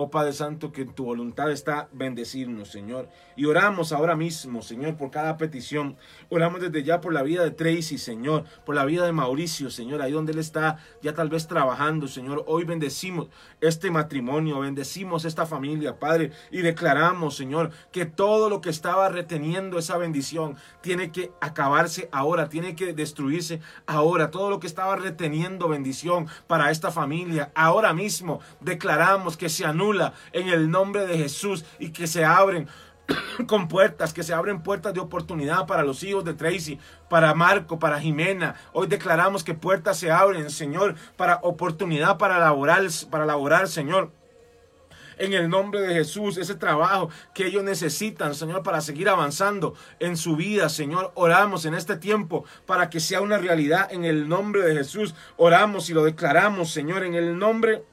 Oh 0.00 0.10
Padre 0.10 0.32
Santo, 0.32 0.70
que 0.70 0.82
en 0.82 0.94
tu 0.94 1.06
voluntad 1.06 1.50
está 1.50 1.88
bendecirnos, 1.90 2.68
Señor. 2.68 3.08
Y 3.34 3.46
oramos 3.46 3.90
ahora 3.92 4.14
mismo, 4.14 4.62
Señor, 4.62 4.96
por 4.96 5.10
cada 5.10 5.36
petición. 5.36 5.96
Oramos 6.28 6.60
desde 6.60 6.84
ya 6.84 7.00
por 7.00 7.12
la 7.12 7.24
vida 7.24 7.42
de 7.42 7.50
Tracy, 7.50 7.98
Señor, 7.98 8.44
por 8.64 8.76
la 8.76 8.84
vida 8.84 9.04
de 9.06 9.10
Mauricio, 9.10 9.70
Señor, 9.70 10.00
ahí 10.00 10.12
donde 10.12 10.30
él 10.30 10.38
está 10.38 10.78
ya 11.02 11.14
tal 11.14 11.30
vez 11.30 11.48
trabajando, 11.48 12.06
Señor. 12.06 12.44
Hoy 12.46 12.62
bendecimos 12.62 13.26
este 13.60 13.90
matrimonio, 13.90 14.60
bendecimos 14.60 15.24
esta 15.24 15.46
familia, 15.46 15.98
Padre, 15.98 16.30
y 16.52 16.58
declaramos, 16.58 17.34
Señor, 17.34 17.72
que 17.90 18.06
todo 18.06 18.48
lo 18.48 18.60
que 18.60 18.70
estaba 18.70 19.08
reteniendo 19.08 19.80
esa 19.80 19.98
bendición 19.98 20.54
tiene 20.80 21.10
que 21.10 21.32
acabarse 21.40 22.08
ahora, 22.12 22.48
tiene 22.48 22.76
que 22.76 22.92
destruirse 22.92 23.58
ahora. 23.88 24.30
Todo 24.30 24.48
lo 24.48 24.60
que 24.60 24.68
estaba 24.68 24.94
reteniendo 24.94 25.66
bendición 25.66 26.28
para 26.46 26.70
esta 26.70 26.92
familia, 26.92 27.50
ahora 27.56 27.92
mismo 27.94 28.38
declaramos 28.60 29.36
que 29.36 29.48
se 29.48 29.64
anula 29.64 29.87
en 30.32 30.48
el 30.48 30.70
nombre 30.70 31.06
de 31.06 31.18
Jesús 31.18 31.64
y 31.78 31.90
que 31.90 32.06
se 32.06 32.24
abren 32.24 32.68
con 33.46 33.68
puertas, 33.68 34.12
que 34.12 34.22
se 34.22 34.34
abren 34.34 34.62
puertas 34.62 34.94
de 34.94 35.00
oportunidad 35.00 35.66
para 35.66 35.82
los 35.82 36.02
hijos 36.02 36.24
de 36.24 36.34
Tracy, 36.34 36.78
para 37.08 37.34
Marco, 37.34 37.78
para 37.78 38.00
Jimena. 38.00 38.54
Hoy 38.72 38.86
declaramos 38.86 39.44
que 39.44 39.54
puertas 39.54 39.98
se 39.98 40.10
abren, 40.10 40.50
Señor, 40.50 40.94
para 41.16 41.36
oportunidad 41.42 42.18
para 42.18 42.38
laborar, 42.38 42.82
para 43.10 43.26
laborar, 43.26 43.68
Señor 43.68 44.10
en 45.18 45.32
el 45.32 45.48
nombre 45.48 45.80
de 45.80 45.94
Jesús, 45.94 46.38
ese 46.38 46.54
trabajo 46.54 47.10
que 47.34 47.46
ellos 47.46 47.62
necesitan, 47.62 48.34
Señor, 48.34 48.62
para 48.62 48.80
seguir 48.80 49.08
avanzando 49.08 49.74
en 49.98 50.16
su 50.16 50.36
vida, 50.36 50.68
Señor. 50.68 51.12
Oramos 51.14 51.64
en 51.64 51.74
este 51.74 51.96
tiempo 51.96 52.44
para 52.66 52.88
que 52.88 53.00
sea 53.00 53.20
una 53.20 53.38
realidad 53.38 53.92
en 53.92 54.04
el 54.04 54.28
nombre 54.28 54.62
de 54.62 54.76
Jesús. 54.76 55.14
Oramos 55.36 55.90
y 55.90 55.94
lo 55.94 56.04
declaramos, 56.04 56.70
Señor, 56.70 57.04
en 57.04 57.14
el 57.14 57.38
nombre 57.38 57.72
de 57.72 57.84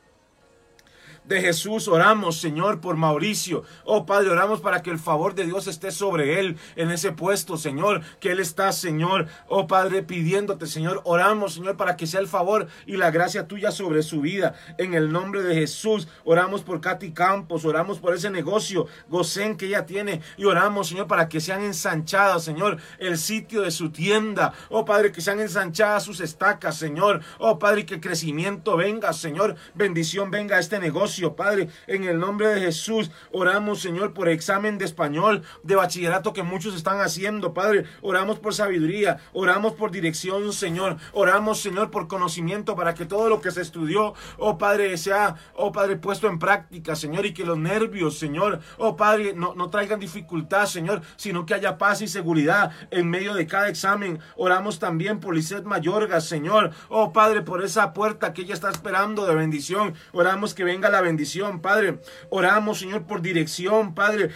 de 1.27 1.41
Jesús. 1.41 1.87
Oramos, 1.87 2.39
Señor, 2.39 2.81
por 2.81 2.95
Mauricio. 2.95 3.63
Oh 3.83 4.05
Padre, 4.05 4.29
oramos 4.29 4.61
para 4.61 4.81
que 4.81 4.91
el 4.91 4.99
favor 4.99 5.35
de 5.35 5.45
Dios 5.45 5.67
esté 5.67 5.91
sobre 5.91 6.39
él 6.39 6.57
en 6.75 6.91
ese 6.91 7.11
puesto, 7.11 7.57
Señor, 7.57 8.01
que 8.19 8.31
él 8.31 8.39
está, 8.39 8.71
Señor. 8.71 9.27
Oh 9.47 9.67
Padre, 9.67 10.03
pidiéndote, 10.03 10.67
Señor. 10.67 11.01
Oramos, 11.05 11.53
Señor, 11.55 11.77
para 11.77 11.97
que 11.97 12.07
sea 12.07 12.19
el 12.19 12.27
favor 12.27 12.67
y 12.85 12.97
la 12.97 13.11
gracia 13.11 13.47
tuya 13.47 13.71
sobre 13.71 14.03
su 14.03 14.21
vida. 14.21 14.55
En 14.77 14.93
el 14.93 15.11
nombre 15.11 15.41
de 15.41 15.55
Jesús, 15.55 16.07
oramos 16.23 16.61
por 16.61 16.81
Katy 16.81 17.11
Campos, 17.11 17.65
oramos 17.65 17.99
por 17.99 18.13
ese 18.13 18.29
negocio, 18.29 18.87
Gocén 19.09 19.57
que 19.57 19.67
ella 19.67 19.85
tiene. 19.85 20.21
Y 20.37 20.45
oramos, 20.45 20.89
Señor, 20.89 21.07
para 21.07 21.29
que 21.29 21.41
sean 21.41 21.63
ensanchadas, 21.63 22.43
Señor, 22.43 22.77
el 22.99 23.17
sitio 23.17 23.61
de 23.61 23.71
su 23.71 23.89
tienda. 23.89 24.53
Oh 24.69 24.85
Padre, 24.85 25.11
que 25.11 25.21
sean 25.21 25.39
ensanchadas 25.39 26.03
sus 26.03 26.19
estacas, 26.19 26.77
Señor. 26.77 27.21
Oh 27.39 27.59
Padre, 27.59 27.85
que 27.85 27.99
crecimiento 27.99 28.77
venga, 28.77 29.13
Señor. 29.13 29.55
Bendición 29.73 30.31
venga 30.31 30.57
a 30.57 30.59
este 30.59 30.79
negocio 30.79 31.14
Padre, 31.35 31.69
en 31.87 32.03
el 32.03 32.19
nombre 32.19 32.47
de 32.47 32.61
Jesús. 32.61 33.11
Oramos, 33.31 33.81
Señor, 33.81 34.13
por 34.13 34.29
examen 34.29 34.77
de 34.77 34.85
español, 34.85 35.43
de 35.63 35.75
bachillerato 35.75 36.33
que 36.33 36.43
muchos 36.43 36.75
están 36.75 36.99
haciendo, 36.99 37.53
Padre. 37.53 37.85
Oramos 38.01 38.39
por 38.39 38.53
sabiduría, 38.53 39.19
oramos 39.33 39.73
por 39.73 39.91
dirección, 39.91 40.51
Señor. 40.53 40.97
Oramos, 41.13 41.59
Señor, 41.59 41.91
por 41.91 42.07
conocimiento 42.07 42.75
para 42.75 42.93
que 42.93 43.05
todo 43.05 43.29
lo 43.29 43.41
que 43.41 43.51
se 43.51 43.61
estudió, 43.61 44.13
oh 44.37 44.57
Padre, 44.57 44.97
sea, 44.97 45.35
oh 45.55 45.71
Padre, 45.71 45.97
puesto 45.97 46.27
en 46.27 46.39
práctica, 46.39 46.95
Señor, 46.95 47.25
y 47.25 47.33
que 47.33 47.45
los 47.45 47.57
nervios, 47.57 48.17
Señor, 48.17 48.59
oh 48.77 48.95
Padre, 48.95 49.33
no, 49.33 49.53
no 49.55 49.69
traigan 49.69 49.99
dificultad, 49.99 50.65
Señor, 50.65 51.01
sino 51.15 51.45
que 51.45 51.53
haya 51.53 51.77
paz 51.77 52.01
y 52.01 52.07
seguridad 52.07 52.71
en 52.91 53.09
medio 53.09 53.33
de 53.33 53.47
cada 53.47 53.69
examen. 53.69 54.19
Oramos 54.35 54.79
también 54.79 55.19
por 55.19 55.35
Lisset 55.35 55.63
Mayorga, 55.63 56.21
Señor, 56.21 56.71
oh 56.89 57.13
Padre, 57.13 57.41
por 57.41 57.63
esa 57.63 57.93
puerta 57.93 58.33
que 58.33 58.41
ella 58.41 58.53
está 58.53 58.69
esperando 58.69 59.25
de 59.25 59.35
bendición. 59.35 59.93
Oramos 60.11 60.53
que 60.53 60.63
venga 60.63 60.89
la 60.89 61.01
bendición, 61.05 61.61
Padre. 61.61 61.99
Oramos, 62.29 62.79
Señor, 62.79 63.03
por 63.03 63.21
dirección, 63.21 63.93
Padre, 63.95 64.31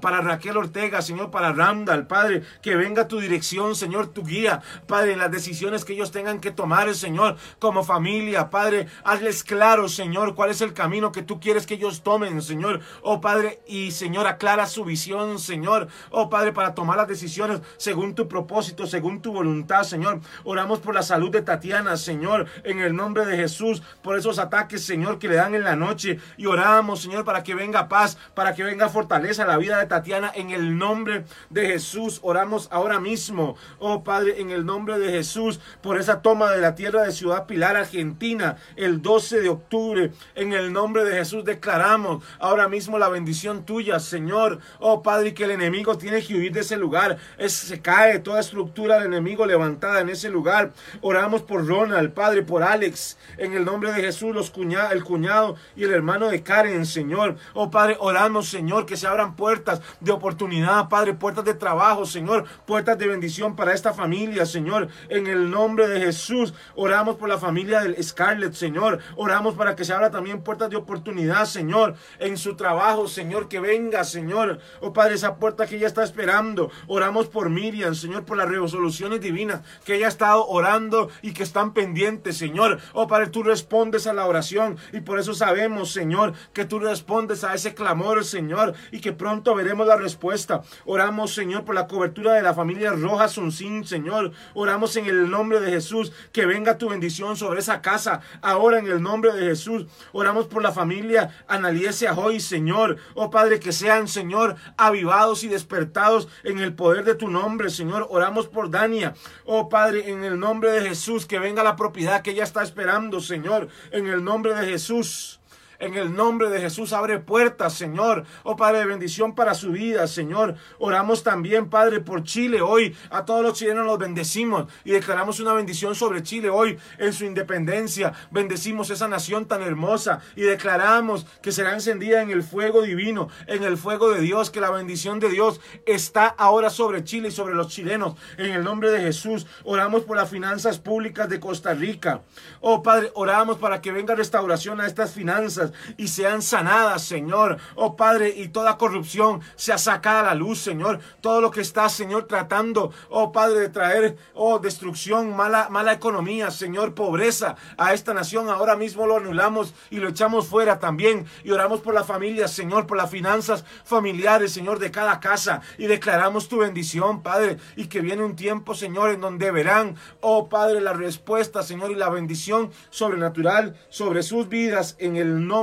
para 0.00 0.20
Raquel 0.20 0.56
Ortega, 0.56 1.00
Señor, 1.00 1.30
para 1.30 1.52
Randall, 1.52 2.06
Padre, 2.06 2.42
que 2.60 2.76
venga 2.76 3.08
tu 3.08 3.20
dirección, 3.20 3.74
Señor, 3.74 4.08
tu 4.08 4.24
guía, 4.24 4.60
Padre, 4.86 5.12
en 5.12 5.18
las 5.18 5.30
decisiones 5.30 5.84
que 5.84 5.94
ellos 5.94 6.10
tengan 6.10 6.40
que 6.40 6.50
tomar, 6.50 6.94
Señor, 6.94 7.36
como 7.58 7.84
familia, 7.84 8.50
Padre, 8.50 8.86
hazles 9.04 9.44
claro, 9.44 9.88
Señor, 9.88 10.34
cuál 10.34 10.50
es 10.50 10.60
el 10.60 10.72
camino 10.72 11.12
que 11.12 11.22
tú 11.22 11.40
quieres 11.40 11.66
que 11.66 11.74
ellos 11.74 12.02
tomen, 12.02 12.42
Señor, 12.42 12.80
oh 13.02 13.20
Padre, 13.20 13.60
y 13.66 13.90
Señor, 13.92 14.26
aclara 14.26 14.66
su 14.66 14.84
visión, 14.84 15.38
Señor, 15.38 15.88
oh 16.10 16.28
Padre, 16.28 16.52
para 16.52 16.74
tomar 16.74 16.96
las 16.96 17.08
decisiones 17.08 17.60
según 17.76 18.14
tu 18.14 18.28
propósito, 18.28 18.86
según 18.86 19.22
tu 19.22 19.32
voluntad, 19.32 19.82
Señor. 19.84 20.20
Oramos 20.44 20.80
por 20.80 20.94
la 20.94 21.02
salud 21.02 21.30
de 21.30 21.42
Tatiana, 21.42 21.96
Señor, 21.96 22.46
en 22.64 22.80
el 22.80 22.94
nombre 22.94 23.24
de 23.24 23.36
Jesús, 23.36 23.82
por 24.02 24.18
esos 24.18 24.38
ataques, 24.38 24.84
Señor, 24.84 25.18
que 25.18 25.28
le 25.28 25.36
dan 25.36 25.54
en 25.54 25.64
la 25.64 25.76
noche 25.76 26.07
y 26.36 26.46
oramos, 26.46 27.02
Señor, 27.02 27.24
para 27.24 27.42
que 27.42 27.54
venga 27.54 27.88
paz, 27.88 28.16
para 28.34 28.54
que 28.54 28.62
venga 28.62 28.88
fortaleza 28.88 29.42
a 29.42 29.46
la 29.46 29.56
vida 29.56 29.78
de 29.78 29.86
Tatiana 29.86 30.30
en 30.34 30.50
el 30.50 30.78
nombre 30.78 31.24
de 31.50 31.66
Jesús. 31.66 32.20
Oramos 32.22 32.68
ahora 32.70 33.00
mismo, 33.00 33.56
oh 33.78 34.04
Padre, 34.04 34.40
en 34.40 34.50
el 34.50 34.64
nombre 34.64 34.98
de 34.98 35.10
Jesús, 35.10 35.60
por 35.82 35.98
esa 35.98 36.22
toma 36.22 36.50
de 36.50 36.60
la 36.60 36.74
tierra 36.74 37.02
de 37.02 37.12
Ciudad 37.12 37.46
Pilar, 37.46 37.76
Argentina, 37.76 38.56
el 38.76 39.02
12 39.02 39.40
de 39.40 39.48
octubre. 39.48 40.12
En 40.34 40.52
el 40.52 40.72
nombre 40.72 41.04
de 41.04 41.16
Jesús 41.16 41.44
declaramos 41.44 42.22
ahora 42.38 42.68
mismo 42.68 42.98
la 42.98 43.08
bendición 43.08 43.64
tuya, 43.64 43.98
Señor. 43.98 44.60
Oh 44.78 45.02
Padre, 45.02 45.34
que 45.34 45.44
el 45.44 45.50
enemigo 45.50 45.98
tiene 45.98 46.22
que 46.22 46.34
huir 46.34 46.52
de 46.52 46.60
ese 46.60 46.76
lugar. 46.76 47.18
Es, 47.38 47.52
se 47.52 47.80
cae 47.80 48.18
toda 48.20 48.40
estructura 48.40 48.96
del 48.96 49.08
enemigo 49.08 49.46
levantada 49.46 50.00
en 50.00 50.08
ese 50.08 50.30
lugar. 50.30 50.72
Oramos 51.00 51.42
por 51.42 51.66
Ronald, 51.66 52.12
Padre, 52.12 52.42
por 52.42 52.62
Alex. 52.62 53.16
En 53.36 53.54
el 53.54 53.64
nombre 53.64 53.92
de 53.92 54.02
Jesús, 54.02 54.34
los 54.34 54.52
el 54.90 55.04
cuñado 55.04 55.56
y 55.76 55.84
el 55.84 55.92
hermano 55.98 56.28
de 56.28 56.42
Karen, 56.42 56.86
Señor. 56.86 57.36
Oh 57.54 57.70
Padre, 57.70 57.96
oramos, 58.00 58.48
Señor, 58.48 58.86
que 58.86 58.96
se 58.96 59.06
abran 59.06 59.36
puertas 59.36 59.82
de 60.00 60.12
oportunidad, 60.12 60.88
Padre, 60.88 61.14
puertas 61.14 61.44
de 61.44 61.54
trabajo, 61.54 62.06
Señor, 62.06 62.44
puertas 62.66 62.98
de 62.98 63.06
bendición 63.06 63.54
para 63.54 63.74
esta 63.74 63.92
familia, 63.92 64.46
Señor. 64.46 64.88
En 65.08 65.26
el 65.26 65.50
nombre 65.50 65.88
de 65.88 66.00
Jesús, 66.00 66.54
oramos 66.74 67.16
por 67.16 67.28
la 67.28 67.38
familia 67.38 67.80
del 67.80 68.02
Scarlett, 68.02 68.54
Señor. 68.54 69.00
Oramos 69.16 69.54
para 69.54 69.76
que 69.76 69.84
se 69.84 69.92
abra 69.92 70.10
también 70.10 70.42
puertas 70.42 70.70
de 70.70 70.76
oportunidad, 70.76 71.44
Señor, 71.44 71.94
en 72.18 72.36
su 72.36 72.56
trabajo, 72.56 73.08
Señor, 73.08 73.48
que 73.48 73.60
venga, 73.60 74.04
Señor. 74.04 74.60
Oh 74.80 74.92
Padre, 74.92 75.14
esa 75.14 75.36
puerta 75.36 75.66
que 75.66 75.76
ella 75.76 75.86
está 75.86 76.02
esperando. 76.02 76.70
Oramos 76.86 77.28
por 77.28 77.50
Miriam, 77.50 77.94
Señor, 77.94 78.24
por 78.24 78.36
las 78.36 78.48
resoluciones 78.48 79.20
divinas 79.20 79.62
que 79.84 79.96
ella 79.96 80.06
ha 80.06 80.10
estado 80.10 80.46
orando 80.46 81.10
y 81.22 81.32
que 81.32 81.42
están 81.42 81.72
pendientes, 81.74 82.36
Señor. 82.36 82.78
Oh 82.92 83.06
Padre, 83.06 83.28
tú 83.28 83.42
respondes 83.42 84.06
a 84.06 84.12
la 84.12 84.26
oración 84.26 84.76
y 84.92 85.00
por 85.00 85.18
eso 85.18 85.34
sabemos 85.34 85.87
Señor, 85.92 86.34
que 86.52 86.64
tú 86.64 86.78
respondes 86.78 87.44
a 87.44 87.54
ese 87.54 87.74
clamor, 87.74 88.24
Señor, 88.24 88.74
y 88.92 89.00
que 89.00 89.12
pronto 89.12 89.54
veremos 89.54 89.86
la 89.86 89.96
respuesta. 89.96 90.62
Oramos, 90.84 91.34
Señor, 91.34 91.64
por 91.64 91.74
la 91.74 91.86
cobertura 91.86 92.34
de 92.34 92.42
la 92.42 92.54
familia 92.54 92.92
Rojas 92.92 93.32
Sunsin, 93.32 93.84
Señor. 93.84 94.32
Oramos 94.54 94.96
en 94.96 95.06
el 95.06 95.30
nombre 95.30 95.60
de 95.60 95.70
Jesús, 95.70 96.12
que 96.32 96.46
venga 96.46 96.78
tu 96.78 96.88
bendición 96.88 97.36
sobre 97.36 97.60
esa 97.60 97.82
casa. 97.82 98.20
Ahora 98.42 98.78
en 98.78 98.86
el 98.86 99.02
nombre 99.02 99.32
de 99.32 99.46
Jesús, 99.46 99.86
oramos 100.12 100.46
por 100.46 100.62
la 100.62 100.72
familia 100.72 101.30
Analiese 101.46 102.08
hoy, 102.10 102.40
Señor. 102.40 102.96
Oh 103.14 103.30
Padre, 103.30 103.60
que 103.60 103.72
sean, 103.72 104.08
Señor, 104.08 104.56
avivados 104.76 105.44
y 105.44 105.48
despertados 105.48 106.28
en 106.44 106.58
el 106.58 106.74
poder 106.74 107.04
de 107.04 107.14
tu 107.14 107.28
nombre, 107.28 107.70
Señor. 107.70 108.06
Oramos 108.10 108.48
por 108.48 108.70
Dania. 108.70 109.14
Oh 109.44 109.68
Padre, 109.68 110.10
en 110.10 110.24
el 110.24 110.38
nombre 110.38 110.70
de 110.72 110.88
Jesús, 110.88 111.26
que 111.26 111.38
venga 111.38 111.62
la 111.62 111.76
propiedad 111.76 112.22
que 112.22 112.30
ella 112.30 112.44
está 112.44 112.62
esperando, 112.62 113.20
Señor. 113.20 113.68
En 113.90 114.06
el 114.06 114.22
nombre 114.24 114.54
de 114.54 114.66
Jesús. 114.66 115.40
En 115.80 115.94
el 115.94 116.12
nombre 116.12 116.50
de 116.50 116.60
Jesús 116.60 116.92
abre 116.92 117.20
puertas, 117.20 117.72
Señor. 117.72 118.24
Oh 118.42 118.56
Padre 118.56 118.84
bendición 118.84 119.36
para 119.36 119.54
su 119.54 119.70
vida, 119.70 120.08
Señor. 120.08 120.56
Oramos 120.80 121.22
también, 121.22 121.70
Padre, 121.70 122.00
por 122.00 122.24
Chile 122.24 122.60
hoy. 122.60 122.96
A 123.10 123.24
todos 123.24 123.42
los 123.44 123.56
chilenos 123.56 123.86
los 123.86 123.96
bendecimos 123.96 124.66
y 124.84 124.90
declaramos 124.90 125.38
una 125.38 125.52
bendición 125.52 125.94
sobre 125.94 126.24
Chile 126.24 126.50
hoy 126.50 126.76
en 126.98 127.12
su 127.12 127.24
independencia. 127.24 128.12
Bendecimos 128.32 128.90
esa 128.90 129.06
nación 129.06 129.46
tan 129.46 129.62
hermosa 129.62 130.18
y 130.34 130.42
declaramos 130.42 131.26
que 131.42 131.52
será 131.52 131.74
encendida 131.74 132.22
en 132.22 132.30
el 132.30 132.42
fuego 132.42 132.82
divino, 132.82 133.28
en 133.46 133.62
el 133.62 133.76
fuego 133.76 134.10
de 134.10 134.20
Dios, 134.20 134.50
que 134.50 134.60
la 134.60 134.72
bendición 134.72 135.20
de 135.20 135.28
Dios 135.28 135.60
está 135.86 136.26
ahora 136.26 136.70
sobre 136.70 137.04
Chile 137.04 137.28
y 137.28 137.32
sobre 137.32 137.54
los 137.54 137.68
chilenos. 137.68 138.16
En 138.36 138.50
el 138.50 138.64
nombre 138.64 138.90
de 138.90 139.00
Jesús, 139.00 139.46
oramos 139.62 140.02
por 140.02 140.16
las 140.16 140.28
finanzas 140.28 140.80
públicas 140.80 141.28
de 141.28 141.38
Costa 141.38 141.72
Rica. 141.72 142.22
Oh 142.60 142.82
Padre, 142.82 143.12
oramos 143.14 143.58
para 143.58 143.80
que 143.80 143.92
venga 143.92 144.16
restauración 144.16 144.80
a 144.80 144.86
estas 144.86 145.12
finanzas 145.12 145.67
y 145.96 146.08
sean 146.08 146.42
sanadas, 146.42 147.02
Señor. 147.02 147.58
Oh 147.74 147.96
Padre, 147.96 148.32
y 148.36 148.48
toda 148.48 148.78
corrupción 148.78 149.40
sea 149.56 149.78
sacada 149.78 150.20
a 150.20 150.24
la 150.24 150.34
luz, 150.34 150.58
Señor. 150.58 151.00
Todo 151.20 151.40
lo 151.40 151.50
que 151.50 151.60
está, 151.60 151.88
Señor, 151.88 152.26
tratando, 152.26 152.92
oh 153.08 153.32
Padre, 153.32 153.60
de 153.60 153.68
traer, 153.68 154.16
oh, 154.34 154.58
destrucción, 154.58 155.36
mala, 155.36 155.68
mala 155.68 155.92
economía, 155.92 156.50
Señor, 156.50 156.94
pobreza 156.94 157.56
a 157.76 157.94
esta 157.94 158.14
nación. 158.14 158.48
Ahora 158.48 158.76
mismo 158.76 159.06
lo 159.06 159.16
anulamos 159.16 159.74
y 159.90 159.96
lo 159.96 160.08
echamos 160.08 160.46
fuera 160.46 160.78
también. 160.78 161.26
Y 161.44 161.50
oramos 161.50 161.80
por 161.80 161.94
la 161.94 162.04
familia, 162.04 162.48
Señor, 162.48 162.86
por 162.86 162.96
las 162.96 163.10
finanzas 163.10 163.64
familiares, 163.84 164.52
Señor, 164.52 164.78
de 164.78 164.90
cada 164.90 165.20
casa. 165.20 165.60
Y 165.76 165.86
declaramos 165.86 166.48
tu 166.48 166.58
bendición, 166.58 167.22
Padre. 167.22 167.58
Y 167.76 167.86
que 167.86 168.00
viene 168.00 168.24
un 168.24 168.36
tiempo, 168.36 168.74
Señor, 168.74 169.10
en 169.10 169.20
donde 169.20 169.50
verán, 169.50 169.96
oh 170.20 170.48
Padre, 170.48 170.80
la 170.80 170.92
respuesta, 170.92 171.62
Señor, 171.62 171.90
y 171.90 171.94
la 171.94 172.08
bendición 172.08 172.70
sobrenatural 172.90 173.76
sobre 173.88 174.22
sus 174.22 174.48
vidas 174.48 174.96
en 174.98 175.16
el 175.16 175.46
nombre 175.46 175.57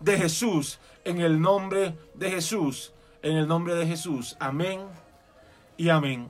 de 0.00 0.16
Jesús. 0.16 0.78
En 1.04 1.20
el 1.20 1.40
nombre 1.40 1.96
de 2.14 2.30
Jesús. 2.30 2.92
En 3.22 3.36
el 3.36 3.46
nombre 3.46 3.74
de 3.74 3.86
Jesús. 3.86 4.36
Amén 4.40 4.80
y 5.76 5.90
amén. 5.90 6.28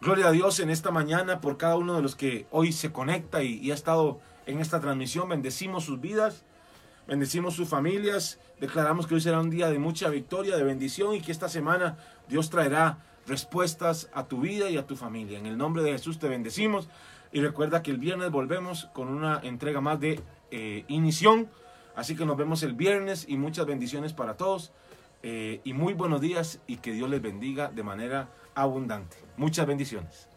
Gloria 0.00 0.28
a 0.28 0.30
Dios 0.32 0.58
en 0.60 0.70
esta 0.70 0.90
mañana 0.90 1.40
por 1.40 1.56
cada 1.56 1.76
uno 1.76 1.94
de 1.94 2.02
los 2.02 2.16
que 2.16 2.46
hoy 2.50 2.72
se 2.72 2.92
conecta 2.92 3.42
y, 3.42 3.70
ha 3.70 3.74
estado 3.74 4.20
en 4.46 4.60
esta 4.60 4.80
transmisión. 4.80 5.28
Bendecimos 5.28 5.84
sus 5.84 6.00
vidas, 6.00 6.44
bendecimos 7.06 7.54
sus 7.54 7.68
familias. 7.68 8.40
Declaramos 8.60 9.06
que 9.06 9.14
hoy 9.14 9.20
será 9.20 9.40
un 9.40 9.50
día 9.50 9.70
de 9.70 9.78
mucha 9.78 10.08
victoria, 10.08 10.56
de 10.56 10.64
bendición 10.64 11.14
y 11.14 11.20
que 11.20 11.32
esta 11.32 11.48
semana 11.48 11.98
Dios 12.28 12.50
traerá 12.50 12.98
respuestas 13.26 14.10
a 14.12 14.26
tu 14.26 14.40
vida 14.40 14.70
y 14.70 14.76
a 14.76 14.86
tu 14.86 14.96
familia. 14.96 15.38
En 15.38 15.46
el 15.46 15.56
nombre 15.56 15.82
de 15.82 15.92
Jesús 15.92 16.18
te 16.18 16.28
bendecimos 16.28 16.88
y 17.32 17.40
recuerda 17.40 17.82
que 17.82 17.92
el 17.92 17.98
viernes 17.98 18.30
volvemos 18.30 18.88
con 18.92 19.08
una 19.08 19.40
entrega 19.42 19.80
más 19.80 20.00
de 20.00 20.20
eh, 20.50 20.84
inición. 20.88 21.48
Así 21.98 22.14
que 22.14 22.24
nos 22.24 22.36
vemos 22.36 22.62
el 22.62 22.74
viernes 22.74 23.24
y 23.28 23.36
muchas 23.36 23.66
bendiciones 23.66 24.12
para 24.12 24.36
todos. 24.36 24.70
Eh, 25.24 25.60
y 25.64 25.72
muy 25.72 25.94
buenos 25.94 26.20
días 26.20 26.60
y 26.68 26.76
que 26.76 26.92
Dios 26.92 27.10
les 27.10 27.20
bendiga 27.20 27.72
de 27.72 27.82
manera 27.82 28.28
abundante. 28.54 29.16
Muchas 29.36 29.66
bendiciones. 29.66 30.28